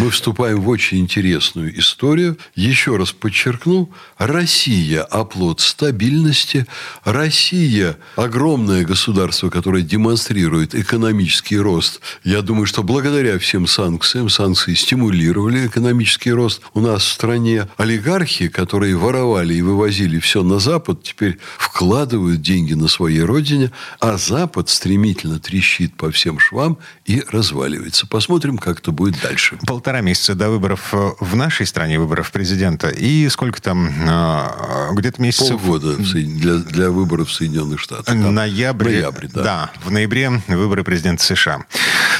Мы 0.00 0.10
вступаем 0.10 0.60
в 0.60 0.68
очень 0.68 0.98
интересную 0.98 1.78
историю. 1.78 2.36
Еще 2.56 2.96
раз 2.96 3.12
подчеркну, 3.12 3.92
Россия– 4.18 5.02
оплот 5.10 5.60
стабильности. 5.60 6.66
Россия– 7.04 7.96
огромное 8.16 8.84
государство, 8.84 9.48
которое 9.48 9.84
демонстрирует 9.84 10.74
экономический 10.74 11.58
рост. 11.58 12.00
Я 12.24 12.42
думаю, 12.42 12.66
что 12.66 12.82
благодаря 12.82 13.38
всем 13.38 13.68
санкциям, 13.68 14.28
санкции 14.28 14.74
стимулировали 14.74 15.68
экономический 15.68 16.32
рост 16.32 16.60
у 16.74 16.80
нас 16.80 17.04
в 17.04 17.12
стране. 17.12 17.68
Олигархи, 17.76 18.48
которые 18.48 18.96
воровали 18.96 19.54
и 19.54 19.62
вывозили 19.62 20.18
все 20.18 20.42
на 20.42 20.58
Запад, 20.58 21.04
теперь 21.04 21.38
вкладывают 21.56 22.42
деньги 22.42 22.74
на 22.74 22.88
своей 22.88 23.20
родине, 23.20 23.70
а 24.00 24.16
Запад 24.16 24.68
стремительно 24.68 25.35
трещит 25.38 25.94
по 25.96 26.10
всем 26.10 26.38
швам 26.38 26.78
и 27.04 27.22
разваливается. 27.30 28.06
Посмотрим, 28.06 28.58
как 28.58 28.80
это 28.80 28.92
будет 28.92 29.20
дальше. 29.20 29.58
Полтора 29.66 30.00
месяца 30.00 30.34
до 30.34 30.50
выборов 30.50 30.92
э, 30.92 31.10
в 31.20 31.36
нашей 31.36 31.66
стране, 31.66 31.98
выборов 31.98 32.32
президента. 32.32 32.88
И 32.88 33.28
сколько 33.28 33.60
там, 33.60 33.88
э, 33.88 34.94
где-то 34.94 35.20
месяцев... 35.22 35.60
Полгода 35.60 35.96
для, 35.96 36.54
для 36.56 36.90
выборов 36.90 37.28
в 37.28 37.32
Соединенных 37.32 37.80
Штатах. 37.80 38.06
Там 38.06 38.34
Ноябрь. 38.34 38.86
Ноябрь, 38.86 39.26
да. 39.28 39.70
в 39.84 39.90
ноябре 39.90 40.42
выборы 40.48 40.84
президента 40.84 41.22
США. 41.22 41.64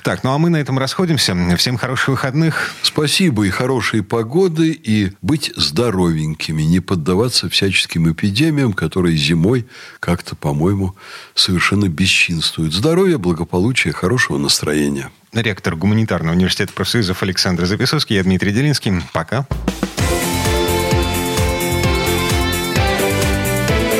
Так, 0.02 0.24
ну 0.24 0.32
а 0.32 0.38
мы 0.38 0.50
на 0.50 0.56
этом 0.56 0.78
расходимся. 0.78 1.36
Всем 1.56 1.76
хороших 1.76 2.08
выходных. 2.08 2.72
Спасибо 2.82 3.44
и 3.46 3.50
хорошей 3.50 4.02
погоды, 4.02 4.70
и 4.70 5.12
быть 5.22 5.52
здоровенькими, 5.56 6.62
не 6.62 6.80
поддаваться 6.80 7.48
всяческим 7.48 8.10
эпидемиям, 8.12 8.72
которые 8.72 9.16
зимой 9.16 9.66
как-то, 10.00 10.36
по-моему, 10.36 10.94
совершенно 11.34 11.88
бесчинствуют. 11.88 12.72
Здоровья, 13.06 13.22
благополучия, 13.22 13.92
хорошего 13.92 14.36
настроения. 14.36 15.12
Ректор 15.32 15.76
гуманитарного 15.76 16.34
университета 16.34 16.72
профсоюзов 16.72 17.22
Александр 17.22 17.64
Записовский. 17.64 18.16
Я 18.16 18.24
Дмитрий 18.24 18.50
Делинский. 18.50 18.94
Пока. 19.12 19.46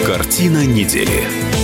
Картина 0.05 0.67
недели. 0.67 1.56